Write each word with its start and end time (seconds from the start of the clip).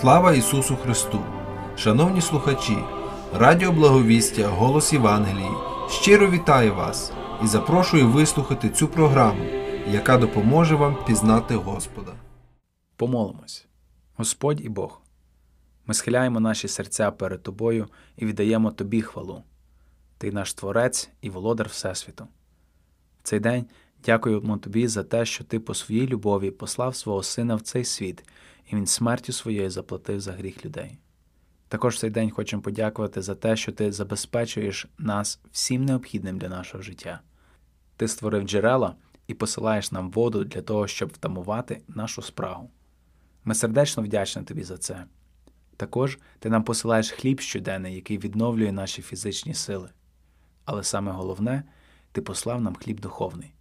Слава 0.00 0.34
Ісусу 0.34 0.76
Христу! 0.76 1.24
Шановні 1.76 2.20
слухачі, 2.20 2.78
Радіо 3.34 3.72
Благовістя, 3.72 4.48
Голос 4.48 4.92
Євангелії 4.92 5.50
щиро 5.90 6.30
вітаю 6.30 6.74
вас 6.74 7.12
і 7.44 7.46
запрошую 7.46 8.08
вислухати 8.08 8.70
цю 8.70 8.88
програму, 8.88 9.44
яка 9.88 10.18
допоможе 10.18 10.74
вам 10.74 11.04
пізнати 11.06 11.54
Господа. 11.54 12.12
Помолимось. 12.96 13.66
Господь 14.16 14.64
і 14.64 14.68
Бог. 14.68 15.00
Ми 15.86 15.94
схиляємо 15.94 16.40
наші 16.40 16.68
серця 16.68 17.10
перед 17.10 17.42
Тобою 17.42 17.88
і 18.16 18.26
віддаємо 18.26 18.70
Тобі 18.70 19.02
хвалу. 19.02 19.42
Ти 20.18 20.32
наш 20.32 20.54
Творець 20.54 21.10
і 21.20 21.30
володар 21.30 21.68
Всесвіту. 21.68 22.24
В 23.18 23.22
цей 23.22 23.40
день 23.40 23.66
дякуємо 24.04 24.58
Тобі 24.58 24.88
за 24.88 25.04
те, 25.04 25.24
що 25.24 25.44
Ти 25.44 25.60
по 25.60 25.74
своїй 25.74 26.06
любові 26.06 26.50
послав 26.50 26.96
свого 26.96 27.22
Сина 27.22 27.54
в 27.54 27.60
цей 27.60 27.84
світ, 27.84 28.24
і 28.72 28.76
Він 28.76 28.86
смертю 28.86 29.32
своєю 29.32 29.70
заплатив 29.70 30.20
за 30.20 30.32
гріх 30.32 30.64
людей. 30.64 30.98
Також 31.68 31.94
в 31.94 31.98
цей 31.98 32.10
день 32.10 32.30
хочемо 32.30 32.62
подякувати 32.62 33.22
за 33.22 33.34
те, 33.34 33.56
що 33.56 33.72
Ти 33.72 33.92
забезпечуєш 33.92 34.86
нас 34.98 35.40
всім 35.52 35.84
необхідним 35.84 36.38
для 36.38 36.48
нашого 36.48 36.82
життя. 36.82 37.20
Ти 37.96 38.08
створив 38.08 38.42
джерела 38.42 38.94
і 39.26 39.34
посилаєш 39.34 39.92
нам 39.92 40.10
воду 40.10 40.44
для 40.44 40.62
того, 40.62 40.86
щоб 40.86 41.08
втамувати 41.08 41.82
нашу 41.88 42.22
спрагу. 42.22 42.70
Ми 43.44 43.54
сердечно 43.54 44.02
вдячні 44.02 44.42
тобі 44.42 44.62
за 44.62 44.78
це. 44.78 45.04
Також 45.76 46.18
ти 46.38 46.50
нам 46.50 46.64
посилаєш 46.64 47.10
хліб 47.10 47.40
щоденний, 47.40 47.94
який 47.94 48.18
відновлює 48.18 48.72
наші 48.72 49.02
фізичні 49.02 49.54
сили. 49.54 49.90
Але 50.64 50.84
саме 50.84 51.12
головне, 51.12 51.62
ти 52.12 52.22
послав 52.22 52.60
нам 52.60 52.74
хліб 52.74 53.00
духовний. 53.00 53.52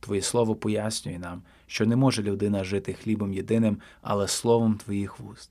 Твоє 0.00 0.22
слово 0.22 0.56
пояснює 0.56 1.18
нам, 1.18 1.42
що 1.66 1.86
не 1.86 1.96
може 1.96 2.22
людина 2.22 2.64
жити 2.64 2.92
хлібом 2.92 3.32
єдиним, 3.32 3.78
але 4.02 4.28
словом 4.28 4.76
твоїх 4.76 5.20
вуст. 5.20 5.50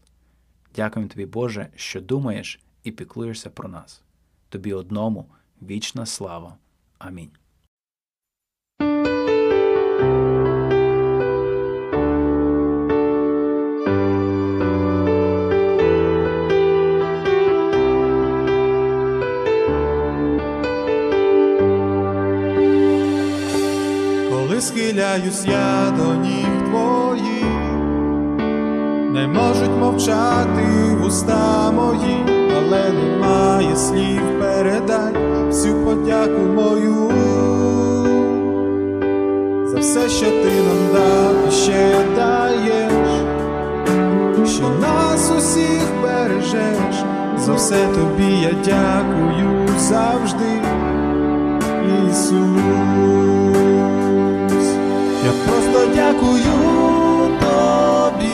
Дякуємо 0.75 1.09
тобі, 1.09 1.25
Боже, 1.25 1.67
що 1.75 2.01
думаєш 2.01 2.59
і 2.83 2.91
піклуєшся 2.91 3.49
про 3.49 3.69
нас. 3.69 4.01
Тобі 4.49 4.73
одному 4.73 5.25
вічна 5.61 6.05
слава. 6.05 6.57
Амінь. 6.97 7.31
Схиляюсь 24.61 25.45
я 25.45 25.91
до 25.97 26.15
ніг 26.15 26.47
твоїх, 26.69 27.43
не 29.11 29.27
можуть 29.27 29.77
мовчати 29.79 30.63
вуста 31.01 31.71
мої, 31.71 32.25
але 32.57 32.89
немає 32.89 33.75
слів 33.75 34.21
передай 34.39 35.13
всю 35.47 35.85
подяку 35.85 36.41
мою. 36.41 37.11
За 39.67 39.79
все, 39.79 40.09
що 40.09 40.25
ти 40.25 40.51
нам 40.67 40.93
дав 40.93 41.47
і 41.47 41.51
ще 41.51 41.95
даєш, 42.15 42.93
що 44.49 44.69
нас 44.69 45.31
усіх 45.37 45.83
бережеш, 46.03 47.03
за 47.37 47.53
все 47.53 47.87
тобі 47.87 48.41
я 48.41 48.51
дякую 48.65 49.67
завжди, 49.77 50.61
Ісус. 52.09 53.08
Я 55.79 55.85
дякую 55.85 56.55
тобі 57.39 58.33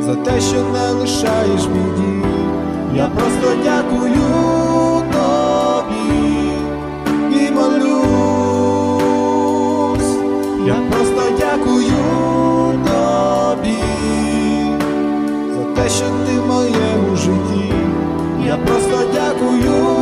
за 0.00 0.14
те, 0.14 0.40
що 0.40 0.56
не 0.72 0.90
лишаєш 0.90 1.66
біді. 1.66 2.22
Я 2.94 3.06
просто 3.06 3.48
дякую 3.64 4.22
тобі 5.12 6.50
і 7.32 7.50
молюсь. 7.50 7.96
Я 10.66 10.74
просто 10.90 11.22
дякую 11.38 12.02
тобі 12.84 13.78
за 15.56 15.64
те, 15.74 15.88
що 15.88 16.04
ти 16.04 16.40
в 16.40 16.46
моєму 16.46 17.16
житті. 17.16 17.72
Я 18.46 18.56
просто 18.56 18.98
дякую 19.14 19.95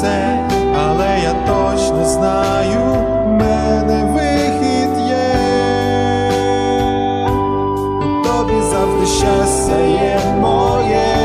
принесе, 0.00 0.38
але 0.74 1.20
я 1.22 1.32
точно 1.46 2.04
знаю, 2.04 2.80
в 3.24 3.28
мене 3.28 4.04
вихід 4.04 4.98
є. 5.08 5.34
У 7.98 8.24
тобі 8.24 8.62
завжди 8.70 9.06
щастя 9.06 9.76
є 9.80 10.20
моє, 10.40 11.16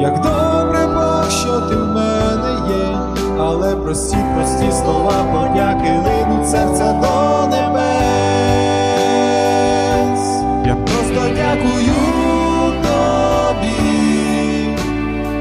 як 0.00 0.20
добре 0.20 0.86
Бог, 0.86 1.30
що 1.30 1.60
ти 1.60 1.76
в 1.76 1.86
мене 1.86 2.50
є, 2.68 2.98
але 3.40 3.76
прості, 3.76 4.16
прості 4.34 4.72
слова 4.72 5.24
подяки 5.32 5.90
линуть 5.90 6.50
серця 6.50 6.92
до 6.92 7.46
небес. 7.46 7.88
Я 10.66 10.74
просто 10.74 11.34
дякую 11.36 11.94
тобі 12.82 13.78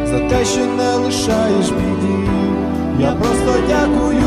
за 0.06 0.20
те, 0.20 0.46
що 0.46 0.59
не 0.59 0.97
лишаєш 1.07 1.69
біді. 1.69 2.29
Я 3.00 3.12
просто 3.12 3.53
дякую 3.68 4.22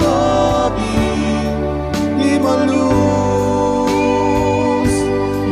тобі 0.00 0.98
і 2.24 2.38
молюсь. 2.38 3.40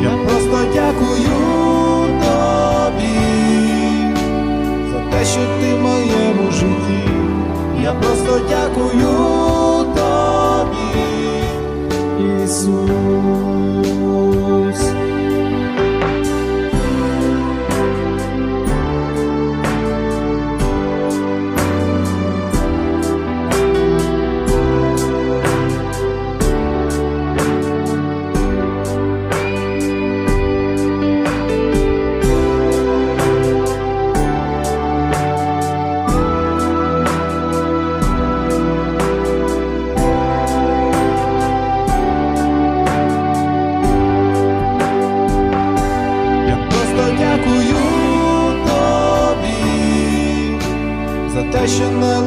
Я 0.03 0.11
просто 0.27 0.59
дякую 0.75 1.39
тобі 2.23 3.19
за 4.93 4.99
те, 5.11 5.25
що 5.25 5.41
ти 5.61 5.75
в 5.75 5.81
моєму 5.81 6.51
житті. 6.53 7.03
Я 7.83 7.93
просто 7.93 8.41
дякую 8.49 9.38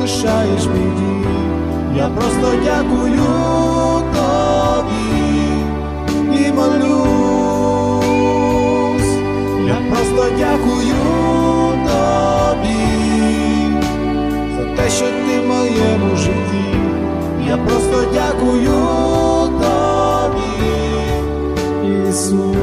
лишаєш 0.02 0.66
біді. 0.66 1.28
Я 1.96 2.08
просто 2.08 2.52
дякую 2.64 3.28
тобі 4.14 5.32
і 6.34 6.52
молюсь. 6.52 7.02
Я 9.68 9.78
просто 9.90 10.26
дякую 10.38 10.96
тобі 11.86 12.84
за 14.58 14.64
те, 14.76 14.90
що 14.90 15.06
ти 15.06 15.40
в 15.40 15.48
моєму 15.48 16.16
житті. 16.16 16.76
Я 17.48 17.58
просто 17.58 18.04
дякую 18.14 18.80
тобі, 19.62 20.52
Ісус. 22.10 22.58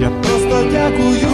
Я 0.00 0.10
просто 0.10 0.56
дякую 0.72 1.33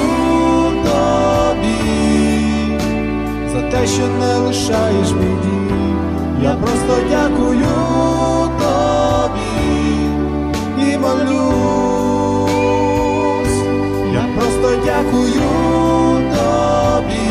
те, 3.71 3.87
що 3.87 4.07
не 4.07 4.37
лишаєш 4.37 5.13
біді. 5.13 5.61
Я 6.43 6.55
просто 6.55 6.97
дякую 7.11 7.67
тобі 8.59 9.71
і 10.79 10.99
молюсь. 10.99 12.51
Я 14.15 14.25
просто 14.37 14.69
дякую 14.85 15.43
тобі 16.31 17.31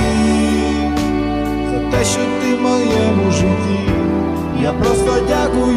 за 1.71 1.80
те, 1.91 2.06
що 2.06 2.21
ти 2.42 2.56
в 2.56 2.62
моєму 2.62 3.31
житті. 3.31 3.80
Я 4.62 4.71
просто 4.74 5.13
дякую 5.27 5.69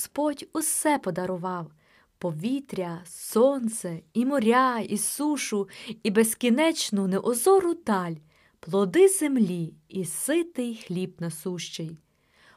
Господь 0.00 0.48
усе 0.52 0.98
подарував 0.98 1.70
повітря, 2.18 3.02
сонце, 3.06 4.00
і 4.12 4.26
моря, 4.26 4.78
і 4.78 4.98
сушу, 4.98 5.68
і 6.02 6.10
безкінечну 6.10 7.06
неозору 7.06 7.74
даль, 7.74 8.14
плоди 8.60 9.08
землі 9.08 9.74
і 9.88 10.04
ситий 10.04 10.84
хліб 10.86 11.14
насущий. 11.18 11.98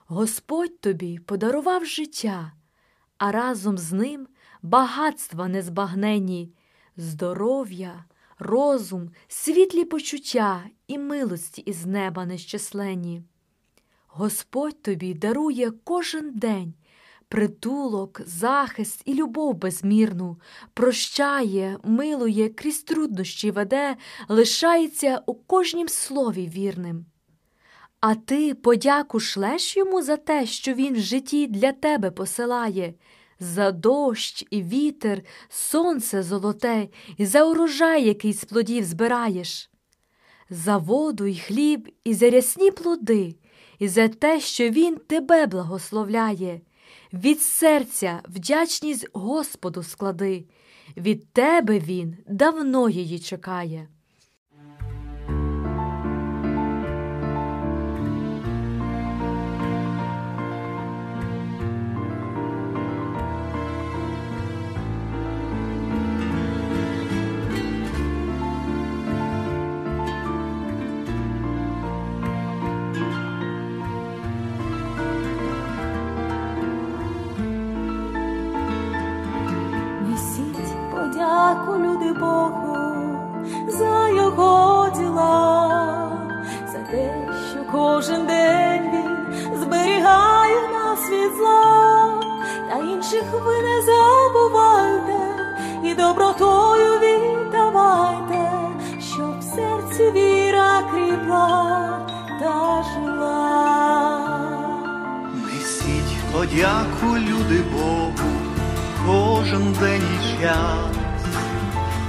Господь 0.06 0.80
тобі 0.80 1.20
подарував 1.20 1.86
життя, 1.86 2.54
а 3.18 3.32
разом 3.32 3.78
з 3.78 3.92
ним 3.92 4.28
багатства 4.62 5.48
незбагненні, 5.48 6.54
здоров'я, 6.98 8.06
розум, 8.40 9.12
світлі 9.28 9.86
почуття 9.86 10.64
і 10.88 10.98
милості 10.98 11.62
із 11.62 11.86
неба 11.86 12.26
нещасленні. 12.26 13.24
Господь 14.08 14.82
тобі 14.82 15.14
дарує 15.14 15.72
кожен 15.72 16.32
день 16.34 16.74
притулок, 17.34 18.22
захист 18.26 19.02
і 19.06 19.14
любов 19.14 19.56
безмірну, 19.56 20.40
прощає, 20.74 21.78
милує, 21.84 22.50
крізь 22.50 22.84
труднощі 22.84 23.52
веде, 23.52 23.96
лишається 24.30 25.22
у 25.26 25.34
кожнім 25.34 25.90
слові 25.90 26.48
вірним. 26.48 27.06
А 28.00 28.16
ти 28.16 28.54
подяку 28.54 29.20
шлеш 29.20 29.78
йому 29.78 30.02
за 30.02 30.18
те, 30.18 30.46
що 30.46 30.74
він 30.74 30.94
в 30.94 31.00
житті 31.00 31.48
для 31.48 31.72
тебе 31.72 32.12
посилає, 32.12 32.94
за 33.40 33.72
дощ 33.72 34.46
і 34.50 34.64
вітер, 34.64 35.22
сонце 35.50 36.24
золоте, 36.24 36.88
і 37.18 37.26
за 37.26 37.44
урожай, 37.44 38.06
який 38.06 38.34
з 38.34 38.46
плодів 38.46 38.84
збираєш, 38.84 39.72
за 40.50 40.78
воду 40.78 41.26
й 41.26 41.38
хліб, 41.40 41.90
і 42.04 42.14
за 42.14 42.30
рясні 42.30 42.72
плоди, 42.72 43.36
і 43.80 43.88
за 43.88 44.08
те, 44.08 44.40
що 44.40 44.70
він 44.70 44.96
тебе 44.96 45.48
благословляє. 45.48 46.62
Від 47.14 47.42
серця 47.42 48.22
вдячність 48.30 49.08
Господу 49.14 49.84
склади, 49.84 50.46
від 50.98 51.34
тебе 51.34 51.80
він 51.80 52.18
давно 52.28 52.90
її 52.90 53.20
чекає. 53.20 53.88
Час. 110.64 110.96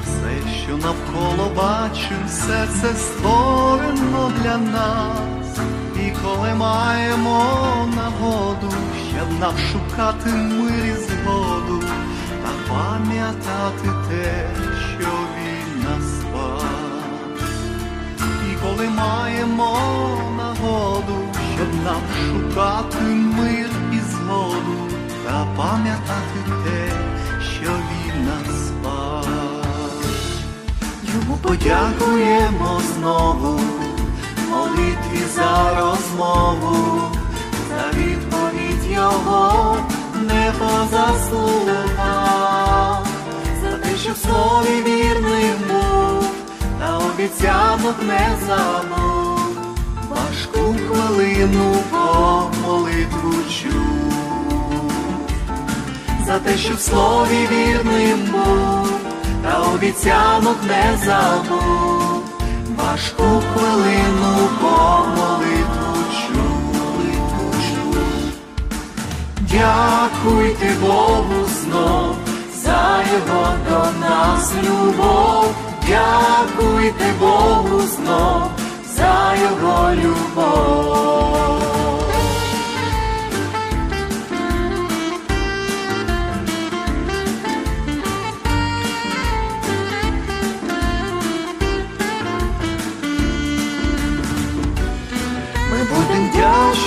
Все, 0.04 0.52
що 0.62 0.76
навколо 0.76 1.50
бачим, 1.56 2.18
все 2.26 2.66
це 2.80 2.94
створено 2.94 4.32
для 4.42 4.56
нас. 4.58 5.58
І 6.06 6.10
коли 6.22 6.54
маємо 6.54 7.44
нагоду, 7.96 8.72
щоб 9.08 9.40
нам 9.40 9.54
шукати 9.72 10.30
мир 10.30 10.86
і 10.86 10.92
згоду, 10.92 11.82
та 12.42 12.74
пам'ятати 12.74 13.88
те, 14.08 14.46
що 14.90 15.10
він 15.36 15.82
нас 15.84 16.20
спас. 16.20 17.50
І 18.50 18.56
коли 18.62 18.88
маємо 18.88 19.78
нагоду, 20.36 21.16
щоб 21.54 21.84
нам 21.84 22.02
шукати 22.26 23.04
мир 23.04 23.70
і 23.92 23.98
згоду, 23.98 24.76
та 25.24 25.46
пам'ятати 25.56 26.43
подякуємо 31.44 32.80
знову, 32.94 33.60
молитві 34.50 35.22
за 35.34 35.74
розмову, 35.80 37.02
за 37.68 37.98
відповідь 37.98 38.90
його 38.90 39.76
не 40.22 40.52
по 40.58 40.70
заслугам, 40.96 41.84
за 43.62 43.72
те, 43.78 43.96
що 43.96 44.12
в 44.12 44.16
слові 44.16 44.82
вірним 44.86 45.56
був, 45.68 46.26
та 46.80 46.98
обіцянок 46.98 47.96
не 48.02 48.36
забув, 48.46 49.56
важку 50.10 50.76
хвилину 50.88 51.74
по 51.90 52.50
молитву 52.66 53.32
чув, 53.62 54.92
за 56.26 56.38
те, 56.38 56.56
що 56.58 56.74
в 56.74 56.80
слові 56.80 57.48
та 57.50 58.03
обіцянок 59.84 60.56
не 60.68 60.98
забув, 61.04 62.22
важку 62.76 63.42
хвилину 63.52 64.48
по 64.60 65.06
молитву 65.16 66.04
чув, 66.10 66.74
молитву. 66.74 67.52
Дякуйте 69.40 70.74
Богу 70.80 71.46
знов 71.62 72.16
за 72.64 73.02
його 73.12 73.46
до 73.68 74.06
нас 74.06 74.52
любов, 74.62 75.54
дякуйте 75.88 77.12
Богу 77.20 77.80
знов 77.80 78.50
за 78.96 79.34
його 79.42 79.90
любов. 79.94 81.73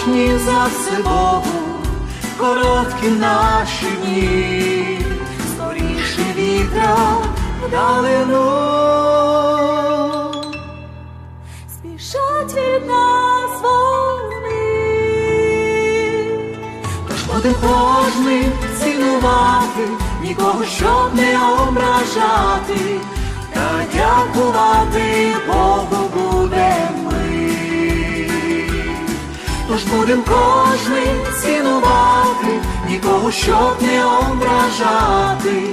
Вдячні 0.07 0.37
за 0.37 0.65
все 0.65 1.03
Богу, 1.03 1.43
короткі 2.37 3.07
наші 3.07 3.85
дні, 3.85 4.99
скоріше 5.55 6.21
вітра 6.35 6.97
вдалину. 7.63 8.43
спішать 11.69 12.53
від 12.53 12.87
нас 12.87 13.61
вони. 13.61 14.57
Тож 17.07 17.53
кожним 17.61 18.51
цінувати, 18.79 19.87
нікого 20.23 20.65
щоб 20.65 21.15
не 21.15 21.39
ображати, 21.53 22.99
та 23.53 23.85
дякувати 23.93 25.35
Богу 25.47 26.09
будем 26.13 27.05
ми. 27.05 27.06
Тож 29.69 29.83
будем 29.83 30.21
кожним 30.21 31.17
цінувати, 31.41 32.61
нікого 32.89 33.31
щоб 33.31 33.81
не 33.81 34.05
ображати, 34.05 35.63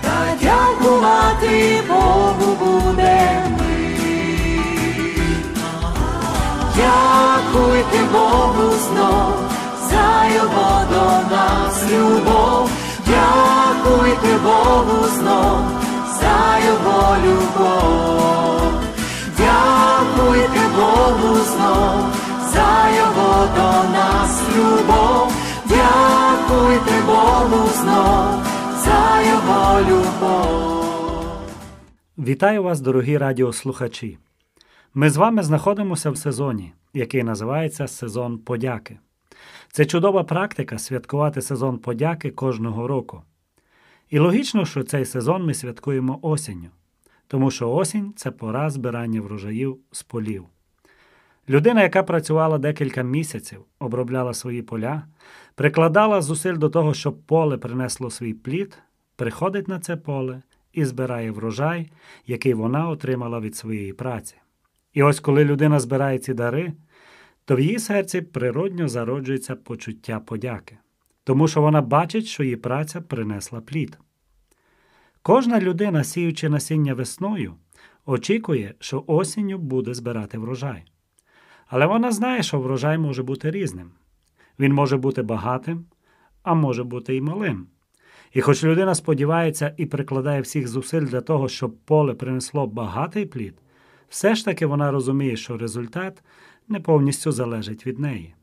та 0.00 0.36
дякувати 0.42 1.82
Богу 1.88 2.56
будем 2.60 3.56
ми. 3.58 3.72
Дякуйте 6.76 7.98
Богу 8.12 8.70
знов 8.70 9.34
за 9.90 10.34
його 10.34 10.80
до 10.90 11.34
нас 11.34 11.82
любов. 11.92 12.70
Дякуйте 13.06 14.38
Богу 14.44 15.06
знов 15.18 15.58
за 16.20 16.58
його 16.66 17.16
любов. 17.24 18.72
Дякуйте 19.38 20.60
Богу 20.76 21.36
знов 21.44 22.01
за 22.54 22.90
його 22.96 23.46
до 23.56 23.70
нас 23.92 24.42
любов. 24.56 25.32
Дякуйте 25.68 27.02
Богу 27.06 27.68
знов 27.68 28.44
за 28.84 29.22
його 29.30 29.80
любов. 29.80 30.84
Вітаю 32.18 32.62
вас, 32.62 32.80
дорогі 32.80 33.18
радіослухачі. 33.18 34.18
Ми 34.94 35.10
з 35.10 35.16
вами 35.16 35.42
знаходимося 35.42 36.10
в 36.10 36.16
сезоні, 36.16 36.72
який 36.94 37.22
називається 37.22 37.88
Сезон 37.88 38.38
подяки. 38.38 38.98
Це 39.72 39.86
чудова 39.86 40.24
практика 40.24 40.78
святкувати 40.78 41.42
сезон 41.42 41.78
подяки 41.78 42.30
кожного 42.30 42.86
року. 42.86 43.22
І 44.10 44.18
логічно, 44.18 44.64
що 44.64 44.82
цей 44.82 45.04
сезон 45.04 45.44
ми 45.44 45.54
святкуємо 45.54 46.18
осінню, 46.22 46.68
тому 47.26 47.50
що 47.50 47.72
осінь 47.72 48.12
це 48.16 48.30
пора 48.30 48.70
збирання 48.70 49.20
врожаїв 49.20 49.78
з 49.92 50.02
полів. 50.02 50.44
Людина, 51.48 51.82
яка 51.82 52.02
працювала 52.02 52.58
декілька 52.58 53.02
місяців, 53.02 53.64
обробляла 53.78 54.34
свої 54.34 54.62
поля, 54.62 55.02
прикладала 55.54 56.22
зусиль 56.22 56.56
до 56.56 56.70
того, 56.70 56.94
щоб 56.94 57.22
поле 57.22 57.58
принесло 57.58 58.10
свій 58.10 58.34
плід, 58.34 58.78
приходить 59.16 59.68
на 59.68 59.80
це 59.80 59.96
поле 59.96 60.42
і 60.72 60.84
збирає 60.84 61.30
врожай, 61.30 61.90
який 62.26 62.54
вона 62.54 62.88
отримала 62.88 63.40
від 63.40 63.56
своєї 63.56 63.92
праці. 63.92 64.36
І 64.92 65.02
ось 65.02 65.20
коли 65.20 65.44
людина 65.44 65.80
збирає 65.80 66.18
ці 66.18 66.34
дари, 66.34 66.72
то 67.44 67.56
в 67.56 67.60
її 67.60 67.78
серці 67.78 68.20
природньо 68.20 68.88
зароджується 68.88 69.56
почуття 69.56 70.20
подяки, 70.20 70.78
тому 71.24 71.48
що 71.48 71.60
вона 71.62 71.82
бачить, 71.82 72.26
що 72.26 72.42
її 72.42 72.56
праця 72.56 73.00
принесла 73.00 73.60
плід. 73.60 73.98
Кожна 75.22 75.60
людина, 75.60 76.04
сіючи 76.04 76.48
насіння 76.48 76.94
весною, 76.94 77.54
очікує, 78.06 78.74
що 78.78 79.04
осінню 79.06 79.58
буде 79.58 79.94
збирати 79.94 80.38
врожай. 80.38 80.84
Але 81.72 81.86
вона 81.86 82.12
знає, 82.12 82.42
що 82.42 82.60
врожай 82.60 82.98
може 82.98 83.22
бути 83.22 83.50
різним. 83.50 83.90
Він 84.58 84.72
може 84.72 84.96
бути 84.96 85.22
багатим, 85.22 85.84
а 86.42 86.54
може 86.54 86.84
бути 86.84 87.16
і 87.16 87.20
малим. 87.20 87.66
І 88.32 88.40
хоч 88.40 88.64
людина 88.64 88.94
сподівається 88.94 89.74
і 89.76 89.86
прикладає 89.86 90.40
всіх 90.40 90.68
зусиль 90.68 91.02
для 91.02 91.20
того, 91.20 91.48
щоб 91.48 91.76
поле 91.76 92.14
принесло 92.14 92.66
багатий 92.66 93.26
плід, 93.26 93.54
все 94.08 94.34
ж 94.34 94.44
таки 94.44 94.66
вона 94.66 94.90
розуміє, 94.90 95.36
що 95.36 95.58
результат 95.58 96.22
не 96.68 96.80
повністю 96.80 97.32
залежить 97.32 97.86
від 97.86 97.98
неї. 97.98 98.34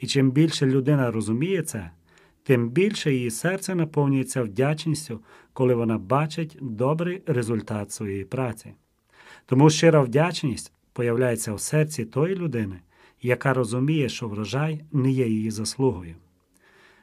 І 0.00 0.06
чим 0.06 0.30
більше 0.30 0.66
людина 0.66 1.10
розуміє 1.10 1.62
це, 1.62 1.90
тим 2.42 2.70
більше 2.70 3.12
її 3.12 3.30
серце 3.30 3.74
наповнюється 3.74 4.42
вдячністю, 4.42 5.20
коли 5.52 5.74
вона 5.74 5.98
бачить 5.98 6.58
добрий 6.60 7.22
результат 7.26 7.92
своєї 7.92 8.24
праці. 8.24 8.74
Тому 9.46 9.70
щира 9.70 10.00
вдячність 10.00 10.72
появляється 10.92 11.54
в 11.54 11.60
серці 11.60 12.04
тої 12.04 12.34
людини, 12.34 12.80
яка 13.22 13.54
розуміє, 13.54 14.08
що 14.08 14.28
врожай 14.28 14.84
не 14.92 15.10
є 15.10 15.28
її 15.28 15.50
заслугою. 15.50 16.14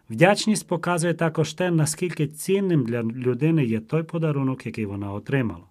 Вдячність 0.10 0.68
показує 0.68 1.14
також 1.14 1.54
те, 1.54 1.72
наскільки 1.72 2.28
цінним 2.28 2.84
для 2.84 3.04
людини 3.04 3.66
є 3.66 3.80
той 3.80 4.04
подарунок, 4.04 4.66
який 4.66 4.86
вона 4.86 5.14
отримала. 5.14 5.64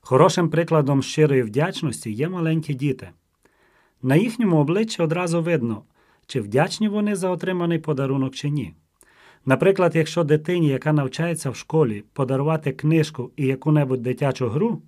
Хорошим 0.00 0.50
прикладом 0.50 1.02
щирої 1.02 1.42
вдячності 1.42 2.10
є 2.12 2.28
маленькі 2.28 2.74
діти. 2.74 3.10
На 4.02 4.16
їхньому 4.16 4.56
обличчі 4.56 5.02
одразу 5.02 5.42
видно, 5.42 5.82
чи 6.26 6.40
вдячні 6.40 6.88
вони 6.88 7.16
за 7.16 7.30
отриманий 7.30 7.78
подарунок 7.78 8.34
чи 8.34 8.50
ні. 8.50 8.74
Наприклад, 9.46 9.96
якщо 9.96 10.24
дитині, 10.24 10.68
яка 10.68 10.92
навчається 10.92 11.50
в 11.50 11.56
школі, 11.56 12.04
подарувати 12.12 12.72
книжку 12.72 13.30
і 13.36 13.46
яку-небудь 13.46 14.02
дитячу 14.02 14.48
гру, 14.48 14.82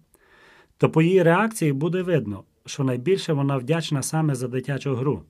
то 0.78 0.90
по 0.90 1.02
її 1.02 1.22
реакції 1.22 1.72
буде 1.72 2.02
видно, 2.02 2.44
що 2.66 2.84
найбільше 2.84 3.32
вона 3.32 3.56
вдячна 3.56 4.02
саме 4.02 4.34
за 4.34 4.48
дитячу 4.48 4.94
гру, 4.94 5.22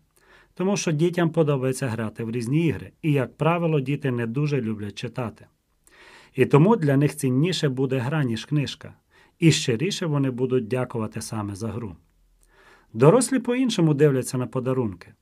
тому 0.54 0.76
що 0.76 0.92
дітям 0.92 1.30
подобається 1.30 1.88
грати 1.88 2.24
в 2.24 2.30
різні 2.30 2.66
ігри, 2.66 2.92
і, 3.02 3.12
як 3.12 3.36
правило, 3.36 3.80
діти 3.80 4.10
не 4.10 4.26
дуже 4.26 4.60
люблять 4.60 4.98
читати. 4.98 5.46
І 6.34 6.46
тому 6.46 6.76
для 6.76 6.96
них 6.96 7.16
цінніше 7.16 7.68
буде 7.68 7.98
гра, 7.98 8.24
ніж 8.24 8.44
книжка, 8.44 8.94
і 9.38 9.52
щиріше 9.52 10.06
вони 10.06 10.30
будуть 10.30 10.68
дякувати 10.68 11.20
саме 11.20 11.54
за 11.54 11.68
гру. 11.68 11.96
Дорослі 12.92 13.38
по-іншому 13.38 13.94
дивляться 13.94 14.38
на 14.38 14.46
подарунки. 14.46 15.12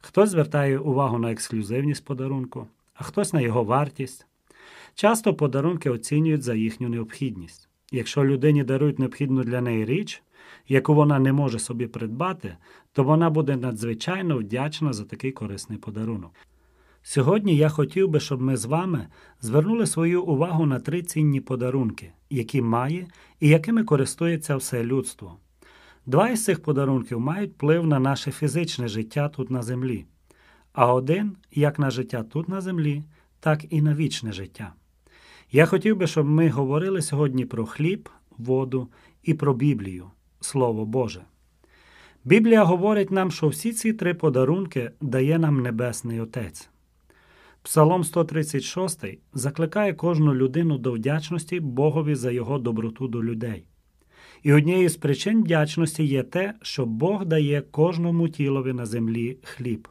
Хтось 0.00 0.30
звертає 0.30 0.78
увагу 0.78 1.18
на 1.18 1.32
ексклюзивність 1.32 2.04
подарунку, 2.04 2.66
а 2.94 3.04
хтось 3.04 3.32
на 3.32 3.40
його 3.40 3.64
вартість. 3.64 4.26
Часто 4.94 5.34
подарунки 5.34 5.90
оцінюють 5.90 6.42
за 6.42 6.54
їхню 6.54 6.88
необхідність. 6.88 7.69
Якщо 7.92 8.24
людині 8.24 8.64
дарують 8.64 8.98
необхідну 8.98 9.44
для 9.44 9.60
неї 9.60 9.84
річ, 9.84 10.22
яку 10.68 10.94
вона 10.94 11.18
не 11.18 11.32
може 11.32 11.58
собі 11.58 11.86
придбати, 11.86 12.56
то 12.92 13.04
вона 13.04 13.30
буде 13.30 13.56
надзвичайно 13.56 14.38
вдячна 14.38 14.92
за 14.92 15.04
такий 15.04 15.32
корисний 15.32 15.78
подарунок. 15.78 16.32
Сьогодні 17.02 17.56
я 17.56 17.68
хотів 17.68 18.08
би, 18.08 18.20
щоб 18.20 18.40
ми 18.40 18.56
з 18.56 18.64
вами 18.64 19.06
звернули 19.40 19.86
свою 19.86 20.22
увагу 20.22 20.66
на 20.66 20.80
три 20.80 21.02
цінні 21.02 21.40
подарунки, 21.40 22.12
які 22.30 22.62
має 22.62 23.06
і 23.40 23.48
якими 23.48 23.84
користується 23.84 24.56
все 24.56 24.84
людство. 24.84 25.36
Два 26.06 26.28
із 26.28 26.44
цих 26.44 26.62
подарунків 26.62 27.20
мають 27.20 27.52
вплив 27.52 27.86
на 27.86 27.98
наше 27.98 28.30
фізичне 28.30 28.88
життя 28.88 29.28
тут 29.28 29.50
на 29.50 29.62
землі, 29.62 30.06
а 30.72 30.92
один 30.92 31.36
як 31.52 31.78
на 31.78 31.90
життя 31.90 32.22
тут 32.22 32.48
на 32.48 32.60
землі, 32.60 33.04
так 33.40 33.72
і 33.72 33.82
на 33.82 33.94
вічне 33.94 34.32
життя. 34.32 34.72
Я 35.52 35.66
хотів 35.66 35.96
би, 35.96 36.06
щоб 36.06 36.26
ми 36.26 36.48
говорили 36.48 37.02
сьогодні 37.02 37.44
про 37.44 37.66
хліб, 37.66 38.08
воду 38.38 38.88
і 39.22 39.34
про 39.34 39.54
Біблію, 39.54 40.10
Слово 40.40 40.86
Боже. 40.86 41.22
Біблія 42.24 42.64
говорить 42.64 43.10
нам, 43.10 43.30
що 43.30 43.48
всі 43.48 43.72
ці 43.72 43.92
три 43.92 44.14
подарунки 44.14 44.90
дає 45.00 45.38
нам 45.38 45.62
Небесний 45.62 46.20
Отець. 46.20 46.70
Псалом 47.62 48.04
136 48.04 49.04
закликає 49.34 49.94
кожну 49.94 50.34
людину 50.34 50.78
до 50.78 50.92
вдячності 50.92 51.60
Богові 51.60 52.14
за 52.14 52.30
його 52.30 52.58
доброту 52.58 53.08
до 53.08 53.24
людей. 53.24 53.64
І 54.42 54.52
однією 54.52 54.88
з 54.88 54.96
причин 54.96 55.42
вдячності 55.42 56.04
є 56.04 56.22
те, 56.22 56.54
що 56.62 56.86
Бог 56.86 57.24
дає 57.24 57.60
кожному 57.60 58.28
тілові 58.28 58.72
на 58.72 58.86
землі 58.86 59.38
хліб. 59.42 59.88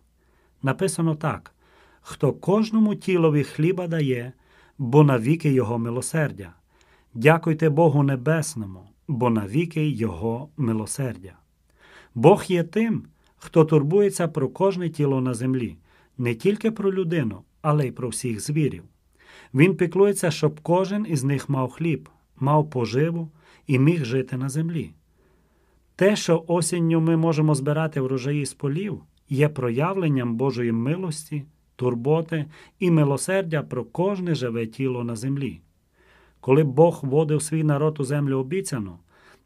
Написано 0.63 1.15
так: 1.15 1.53
хто 2.01 2.33
кожному 2.33 2.95
тілові 2.95 3.43
хліба 3.43 3.87
дає, 3.87 4.33
бо 4.79 5.03
навіки 5.03 5.51
Його 5.51 5.79
милосердя. 5.79 6.53
Дякуйте 7.13 7.69
Богу 7.69 8.03
Небесному, 8.03 8.79
бо 9.07 9.29
навіки 9.29 9.89
Його 9.89 10.49
милосердя. 10.57 11.33
Бог 12.15 12.43
є 12.47 12.63
тим, 12.63 13.03
хто 13.37 13.65
турбується 13.65 14.27
про 14.27 14.49
кожне 14.49 14.89
тіло 14.89 15.21
на 15.21 15.33
землі, 15.33 15.77
не 16.17 16.35
тільки 16.35 16.71
про 16.71 16.93
людину, 16.93 17.41
але 17.61 17.87
й 17.87 17.91
про 17.91 18.09
всіх 18.09 18.39
звірів. 18.39 18.83
Він 19.53 19.75
піклується, 19.75 20.31
щоб 20.31 20.59
кожен 20.59 21.05
із 21.09 21.23
них 21.23 21.49
мав 21.49 21.71
хліб, 21.71 22.09
мав 22.39 22.69
поживу 22.69 23.31
і 23.67 23.79
міг 23.79 24.05
жити 24.05 24.37
на 24.37 24.49
землі. 24.49 24.91
Те, 25.95 26.15
що 26.15 26.43
осінню 26.47 27.01
ми 27.01 27.17
можемо 27.17 27.55
збирати 27.55 28.01
врожаї 28.01 28.45
з 28.45 28.53
полів, 28.53 29.01
є 29.29 29.49
проявленням 29.49 30.35
Божої 30.35 30.71
милості, 30.71 31.45
турботи 31.79 32.45
і 32.79 32.91
милосердя 32.91 33.61
про 33.63 33.83
кожне 33.83 34.35
живе 34.35 34.67
тіло 34.67 35.03
на 35.03 35.15
землі. 35.15 35.61
Коли 36.39 36.63
Бог 36.63 36.99
водив 37.03 37.41
свій 37.41 37.63
народ 37.63 37.99
у 37.99 38.03
землю 38.03 38.37
обіцяну, 38.37 38.97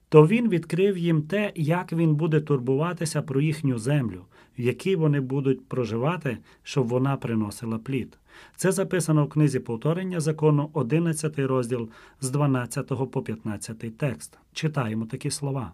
то 0.10 0.28
Він 0.28 0.50
відкрив 0.50 0.98
їм 0.98 1.22
те, 1.22 1.52
як 1.56 1.94
він 1.94 2.16
буде 2.16 2.42
турбуватися 2.42 3.22
про 3.22 3.42
їхню 3.42 3.78
землю, 3.78 4.22
в 4.58 4.62
якій 4.62 4.96
вони 4.96 5.22
будуть 5.22 5.68
проживати, 5.68 6.38
щоб 6.64 6.88
вона 6.88 7.18
приносила 7.18 7.78
плід. 7.78 8.18
Це 8.56 8.72
записано 8.72 9.26
в 9.26 9.30
книзі 9.30 9.60
повторення 9.60 10.20
закону, 10.20 10.70
11 10.74 11.40
розділ 11.40 11.90
з 12.22 12.30
12 12.30 13.12
по 13.12 13.22
15 13.22 13.98
текст. 13.98 14.38
Читаємо 14.54 15.06
такі 15.06 15.30
слова. 15.30 15.72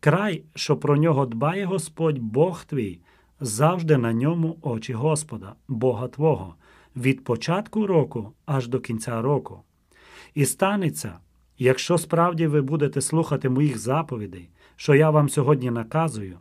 Край, 0.00 0.42
що 0.54 0.76
про 0.76 0.96
нього 0.96 1.26
дбає 1.26 1.64
Господь 1.64 2.18
Бог 2.18 2.64
твій, 2.64 2.98
завжди 3.40 3.96
на 3.96 4.12
ньому 4.12 4.58
очі 4.62 4.92
Господа, 4.92 5.54
Бога 5.68 6.08
Твого, 6.08 6.54
від 6.96 7.24
початку 7.24 7.86
року 7.86 8.32
аж 8.46 8.68
до 8.68 8.80
кінця 8.80 9.22
року. 9.22 9.60
І 10.34 10.44
станеться, 10.44 11.18
якщо 11.58 11.98
справді 11.98 12.46
ви 12.46 12.62
будете 12.62 13.00
слухати 13.00 13.48
моїх 13.48 13.78
заповідей, 13.78 14.48
що 14.76 14.94
я 14.94 15.10
вам 15.10 15.28
сьогодні 15.28 15.70
наказую, 15.70 16.38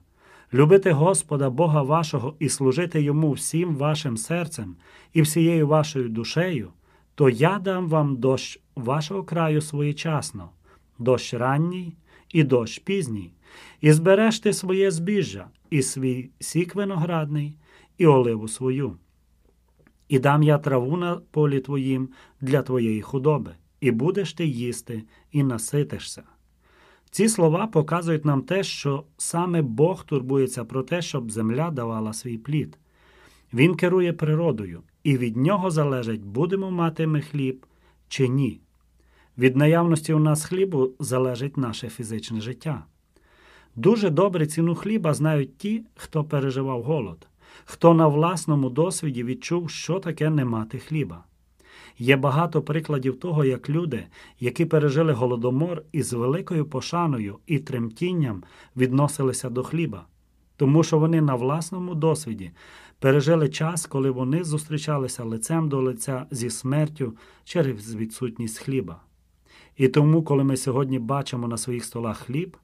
любити 0.54 0.92
Господа 0.92 1.50
Бога 1.50 1.82
вашого 1.82 2.36
і 2.40 2.50
служити 2.50 3.02
йому 3.02 3.32
всім 3.32 3.76
вашим 3.76 4.18
серцем 4.18 4.76
і 5.14 5.22
всією 5.22 5.68
вашою 5.68 6.10
душею, 6.10 6.70
то 7.16 7.30
я 7.30 7.60
дам 7.60 7.90
вам 7.90 8.16
дощ 8.16 8.60
вашого 8.76 9.24
краю 9.24 9.62
своєчасно, 9.62 10.50
дощ 11.00 11.34
ранній 11.34 11.94
і 12.30 12.44
дощ 12.44 12.80
пізній, 12.80 13.34
і 13.82 13.92
збереш 13.92 14.40
ти 14.40 14.54
своє 14.54 14.92
збіжжя, 14.92 15.48
і 15.70 15.82
свій 15.82 16.30
сік 16.40 16.76
виноградний, 16.76 17.58
і 17.98 18.06
оливу 18.06 18.48
свою. 18.48 18.98
І 20.08 20.20
дам 20.20 20.44
я 20.44 20.58
траву 20.58 20.98
на 20.98 21.16
полі 21.16 21.60
твоїм 21.60 22.10
для 22.42 22.62
твоєї 22.62 23.02
худоби, 23.02 23.52
і 23.80 23.92
будеш 23.92 24.34
ти 24.34 24.46
їсти, 24.46 25.04
і 25.32 25.44
наситишся. 25.44 26.24
Ці 27.12 27.30
слова 27.30 27.68
показують 27.68 28.26
нам 28.26 28.42
те, 28.42 28.64
що 28.64 29.04
саме 29.18 29.62
Бог 29.62 30.04
турбується 30.04 30.66
про 30.66 30.84
те, 30.84 31.02
щоб 31.02 31.32
земля 31.32 31.72
давала 31.72 32.14
свій 32.14 32.38
плід. 32.38 32.78
Він 33.54 33.76
керує 33.76 34.14
природою, 34.14 34.84
і 35.04 35.18
від 35.18 35.38
нього 35.38 35.72
залежить, 35.72 36.26
будемо 36.26 36.72
мати 36.72 37.08
ми 37.08 37.22
хліб 37.22 37.66
чи 38.08 38.28
ні. 38.28 38.62
Від 39.38 39.56
наявності 39.56 40.14
у 40.14 40.20
нас 40.20 40.46
хлібу 40.46 40.92
залежить 41.00 41.58
наше 41.58 41.90
фізичне 41.90 42.42
життя. 42.42 42.86
Дуже 43.78 44.10
добре 44.10 44.48
ціну 44.48 44.76
хліба 44.76 45.14
знають 45.14 45.58
ті, 45.58 45.84
хто 45.96 46.24
переживав 46.24 46.84
голод. 46.84 47.28
хто 47.66 47.94
на 47.94 48.08
власному 48.08 48.70
досвіді 48.70 49.24
відчув, 49.24 49.70
що 49.70 50.00
таке 50.00 50.30
не 50.30 50.46
мати 50.46 50.80
хліба. 50.80 51.24
Є 51.98 52.18
багато 52.18 52.62
прикладів 52.62 53.20
того, 53.20 53.46
як 53.46 53.70
люди, 53.70 54.04
які 54.40 54.66
пережили 54.66 55.14
голодомор 55.14 55.84
із 55.92 56.14
великою 56.14 56.66
пошаною 56.66 57.40
і 57.48 57.60
тремтінням 57.60 58.44
відносилися 58.78 59.50
до 59.50 59.64
хліба, 59.64 60.06
тому 60.56 60.84
що 60.84 61.00
вони 61.00 61.22
на 61.22 61.36
власному 61.36 61.96
досвіді 61.96 62.52
пережили 63.00 63.50
час, 63.50 63.86
коли 63.86 64.12
вони 64.12 64.44
зустрічалися 64.44 65.24
лицем 65.24 65.70
до 65.70 65.82
лиця 65.82 66.26
зі 66.32 66.50
смертю 66.50 67.16
через 67.44 67.96
відсутність 67.96 68.60
хліба. 68.60 69.02
І 69.78 69.88
тому, 69.88 70.24
коли 70.24 70.44
ми 70.44 70.58
сьогодні 70.58 71.00
бачимо 71.00 71.48
на 71.48 71.58
своїх 71.58 71.86
столах 71.86 72.18
хліб, 72.18 72.58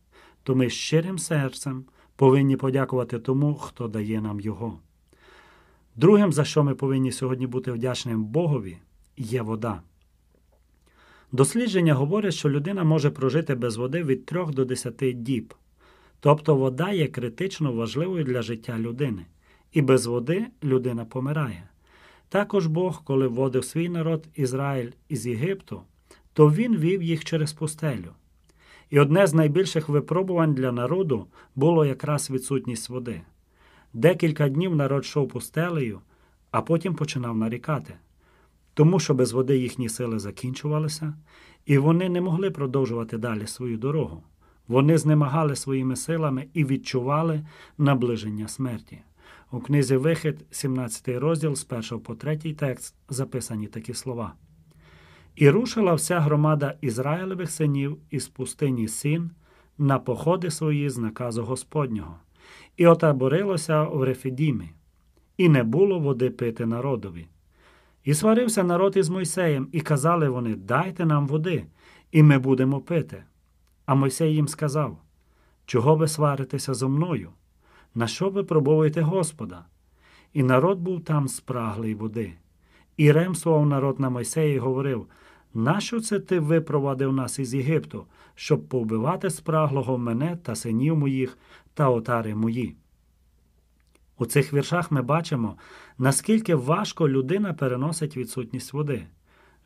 то 0.43 0.55
ми 0.55 0.69
щирим 0.69 1.19
серцем 1.19 1.85
повинні 2.15 2.57
подякувати 2.57 3.19
тому, 3.19 3.55
хто 3.55 3.87
дає 3.87 4.21
нам 4.21 4.39
його. 4.39 4.79
Другим, 5.95 6.33
за 6.33 6.45
що 6.45 6.63
ми 6.63 6.75
повинні 6.75 7.11
сьогодні 7.11 7.47
бути 7.47 7.71
вдячним 7.71 8.25
Богові, 8.25 8.77
є 9.17 9.41
вода. 9.41 9.81
Дослідження 11.31 11.93
говорять, 11.93 12.33
що 12.33 12.49
людина 12.49 12.83
може 12.83 13.09
прожити 13.09 13.55
без 13.55 13.77
води 13.77 14.03
від 14.03 14.25
3 14.25 14.45
до 14.45 14.65
10 14.65 15.23
діб. 15.23 15.53
Тобто 16.19 16.55
вода 16.55 16.91
є 16.91 17.07
критично 17.07 17.71
важливою 17.71 18.23
для 18.23 18.41
життя 18.41 18.79
людини, 18.79 19.25
і 19.71 19.81
без 19.81 20.05
води 20.05 20.45
людина 20.63 21.05
помирає. 21.05 21.69
Також 22.29 22.67
Бог, 22.67 23.03
коли 23.03 23.27
вводив 23.27 23.65
свій 23.65 23.89
народ 23.89 24.27
Ізраїль 24.35 24.91
із 25.09 25.27
Єгипту, 25.27 25.81
то 26.33 26.51
він 26.51 26.77
вів 26.77 27.03
їх 27.03 27.25
через 27.25 27.53
пустелю. 27.53 28.11
І 28.93 28.99
одне 28.99 29.27
з 29.27 29.33
найбільших 29.33 29.89
випробувань 29.89 30.53
для 30.53 30.71
народу 30.71 31.27
було 31.55 31.85
якраз 31.85 32.29
відсутність 32.29 32.89
води. 32.89 33.21
Декілька 33.93 34.49
днів 34.49 34.75
народ 34.75 35.03
йшов 35.03 35.29
пустелею, 35.29 35.99
а 36.51 36.61
потім 36.61 36.95
починав 36.95 37.37
нарікати, 37.37 37.93
тому 38.73 38.99
що 38.99 39.13
без 39.13 39.31
води 39.31 39.57
їхні 39.57 39.89
сили 39.89 40.19
закінчувалися, 40.19 41.13
і 41.65 41.77
вони 41.77 42.09
не 42.09 42.21
могли 42.21 42.51
продовжувати 42.51 43.17
далі 43.17 43.47
свою 43.47 43.77
дорогу. 43.77 44.23
Вони 44.67 44.97
знемагали 44.97 45.55
своїми 45.55 45.95
силами 45.95 46.47
і 46.53 46.65
відчували 46.65 47.45
наближення 47.77 48.47
смерті. 48.47 48.99
У 49.51 49.59
книзі 49.59 49.97
Вихід, 49.97 50.45
17 50.51 51.07
розділ 51.07 51.55
з 51.55 51.67
1 51.69 51.99
по 51.99 52.15
3 52.15 52.37
текст 52.37 52.95
записані 53.09 53.67
такі 53.67 53.93
слова. 53.93 54.33
І 55.35 55.49
рушила 55.49 55.93
вся 55.93 56.19
громада 56.19 56.75
Ізраїлевих 56.81 57.51
синів 57.51 57.97
із 58.09 58.27
пустині 58.27 58.87
Сін 58.87 59.31
на 59.77 59.99
походи 59.99 60.51
свої 60.51 60.89
з 60.89 60.97
наказу 60.97 61.43
Господнього, 61.43 62.17
і 62.77 62.87
отаборилося 62.87 63.83
в 63.83 64.03
Рефідімі, 64.03 64.69
і 65.37 65.49
не 65.49 65.63
було 65.63 65.99
води 65.99 66.29
пити 66.29 66.65
народові. 66.65 67.27
І 68.03 68.13
сварився 68.13 68.63
народ 68.63 68.97
із 68.97 69.09
Мойсеєм, 69.09 69.69
і 69.71 69.81
казали 69.81 70.29
вони: 70.29 70.55
Дайте 70.55 71.05
нам 71.05 71.27
води, 71.27 71.65
і 72.11 72.23
ми 72.23 72.37
будемо 72.37 72.79
пити. 72.79 73.23
А 73.85 73.95
Мойсей 73.95 74.33
їм 74.33 74.47
сказав: 74.47 74.97
Чого 75.65 75.95
ви 75.95 76.07
сваритеся 76.07 76.73
зо 76.73 76.89
мною? 76.89 77.29
На 77.95 78.07
що 78.07 78.29
ви 78.29 78.43
пробуєте 78.43 79.01
Господа? 79.01 79.65
І 80.33 80.43
народ 80.43 80.79
був 80.79 81.03
там 81.03 81.27
спраглий 81.27 81.95
води. 81.95 82.33
І 82.97 83.11
ремствував 83.11 83.65
народ 83.65 83.99
на 83.99 84.09
Мойсея 84.09 84.53
і 84.53 84.57
говорив: 84.57 85.07
Нащо 85.53 85.99
це 85.99 86.19
ти 86.19 86.39
випровадив 86.39 87.13
нас 87.13 87.39
із 87.39 87.53
Єгипту, 87.53 88.05
щоб 88.35 88.67
повбивати 88.67 89.29
спраглого 89.29 89.97
мене 89.97 90.37
та 90.43 90.55
синів 90.55 90.97
моїх 90.97 91.37
та 91.73 91.89
отари 91.89 92.35
мої? 92.35 92.75
У 94.17 94.25
цих 94.25 94.53
віршах 94.53 94.91
ми 94.91 95.01
бачимо, 95.01 95.57
наскільки 95.97 96.55
важко 96.55 97.09
людина 97.09 97.53
переносить 97.53 98.17
відсутність 98.17 98.73
води. 98.73 99.07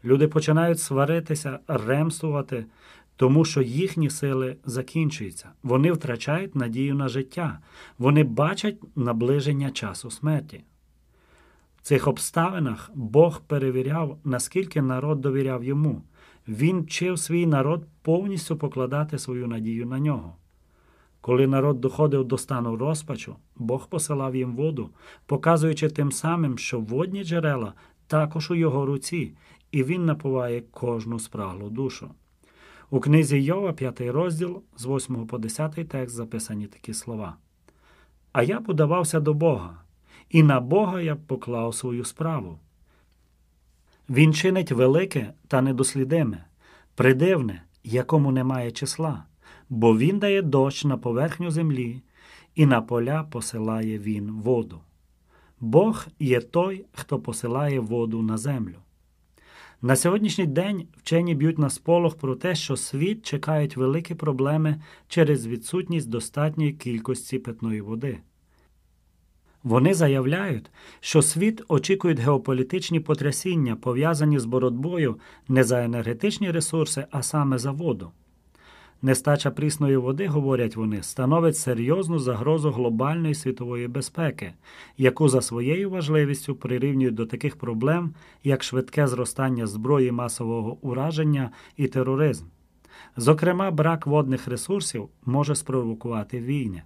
Люди 0.06 0.28
починають 0.28 0.80
сваритися, 0.80 1.60
ремствувати, 1.68 2.66
тому 3.16 3.46
що 3.46 3.62
їхні 3.62 4.10
сили 4.10 4.58
закінчуються. 4.66 5.50
Вони 5.64 5.92
втрачають 5.92 6.56
надію 6.56 6.96
на 6.96 7.08
життя, 7.08 7.60
вони 7.98 8.24
бачать 8.24 8.78
наближення 8.96 9.72
часу 9.72 10.12
смерті. 10.12 10.64
Цих 11.88 12.08
обставинах 12.08 12.92
Бог 12.96 13.42
перевіряв, 13.42 14.18
наскільки 14.24 14.82
народ 14.82 15.22
довіряв 15.22 15.64
йому. 15.64 16.04
Він 16.48 16.82
вчив 16.82 17.20
свій 17.20 17.46
народ 17.46 17.86
повністю 18.02 18.58
покладати 18.58 19.20
свою 19.20 19.48
надію 19.48 19.86
на 19.86 20.00
нього. 20.00 20.36
Коли 21.22 21.48
народ 21.48 21.82
доходив 21.82 22.26
до 22.26 22.38
стану 22.38 22.78
розпачу, 22.78 23.36
Бог 23.56 23.90
посилав 23.90 24.36
їм 24.36 24.56
воду, 24.56 24.90
показуючи 25.26 25.90
тим 25.90 26.12
самим, 26.12 26.58
що 26.58 26.80
водні 26.80 27.24
джерела 27.24 27.74
також 28.08 28.52
у 28.52 28.56
його 28.56 28.86
руці, 28.86 29.34
і 29.72 29.84
він 29.84 30.06
напуває 30.06 30.62
кожну 30.72 31.20
спраглу 31.20 31.70
душу. 31.70 32.10
У 32.90 33.00
книзі 33.00 33.40
Йова, 33.42 33.74
5 33.74 34.02
розділ, 34.02 34.62
з 34.78 34.86
8 34.86 35.28
по 35.28 35.38
10 35.38 35.90
текст 35.90 36.16
записані 36.16 36.68
такі 36.68 36.94
слова. 36.94 37.36
А 38.32 38.44
я 38.44 38.62
подавався 38.62 39.20
до 39.20 39.34
Бога, 39.34 39.82
і 40.30 40.44
на 40.44 40.60
Бога 40.60 41.02
я 41.02 41.16
поклав 41.16 41.76
свою 41.76 42.06
справу. 42.06 42.60
Він 44.10 44.34
чинить 44.34 44.72
велике 44.72 45.34
та 45.48 45.62
недослідиме, 45.62 46.46
придивне, 46.96 47.64
якому 47.84 48.32
немає 48.32 48.72
числа, 48.72 49.24
бо 49.70 49.98
він 49.98 50.20
дає 50.20 50.42
дощ 50.42 50.86
на 50.86 50.98
поверхню 50.98 51.52
землі, 51.52 52.02
і 52.56 52.66
на 52.66 52.82
поля 52.82 53.24
посилає 53.24 54.00
він 54.00 54.32
воду. 54.32 54.80
Бог 55.60 56.08
є 56.20 56.42
той, 56.42 56.86
хто 56.92 57.20
посилає 57.20 57.80
воду 57.80 58.22
на 58.22 58.38
землю. 58.38 58.76
На 59.82 59.96
сьогоднішній 59.96 60.46
день 60.46 60.88
вчені 60.98 61.36
б'ють 61.36 61.58
на 61.58 61.70
сполох 61.70 62.16
про 62.16 62.36
те, 62.36 62.56
що 62.56 62.76
світ 62.76 63.26
чекають 63.26 63.78
великі 63.78 64.16
проблеми 64.16 64.82
через 65.08 65.48
відсутність 65.48 66.10
достатньої 66.10 66.74
кількості 66.74 67.40
питної 67.40 67.82
води. 67.82 68.20
Вони 69.68 69.94
заявляють, 69.94 70.72
що 71.00 71.22
світ 71.22 71.64
очікують 71.68 72.20
геополітичні 72.20 73.00
потрясіння, 73.00 73.76
пов'язані 73.76 74.40
з 74.40 74.46
боротьбою 74.46 75.20
не 75.48 75.64
за 75.64 75.84
енергетичні 75.84 76.52
ресурси, 76.52 77.06
а 77.12 77.22
саме 77.22 77.58
за 77.58 77.72
воду. 77.72 78.12
Нестача 79.02 79.52
прісної 79.52 79.98
води, 79.98 80.28
говорять 80.28 80.76
вони, 80.76 81.04
становить 81.04 81.58
серйозну 81.58 82.20
загрозу 82.20 82.72
глобальної 82.72 83.36
світової 83.36 83.88
безпеки, 83.88 84.54
яку 84.98 85.30
за 85.30 85.42
своєю 85.42 85.90
важливістю 85.90 86.56
прирівнюють 86.56 87.16
до 87.16 87.26
таких 87.26 87.56
проблем, 87.56 88.14
як 88.44 88.64
швидке 88.64 89.08
зростання 89.08 89.68
зброї 89.68 90.12
масового 90.12 90.78
ураження 90.82 91.52
і 91.78 91.88
тероризм. 91.88 92.46
Зокрема, 93.18 93.72
брак 93.72 94.08
водних 94.08 94.48
ресурсів 94.48 95.10
може 95.26 95.56
спровокувати 95.56 96.40
війни. 96.40 96.84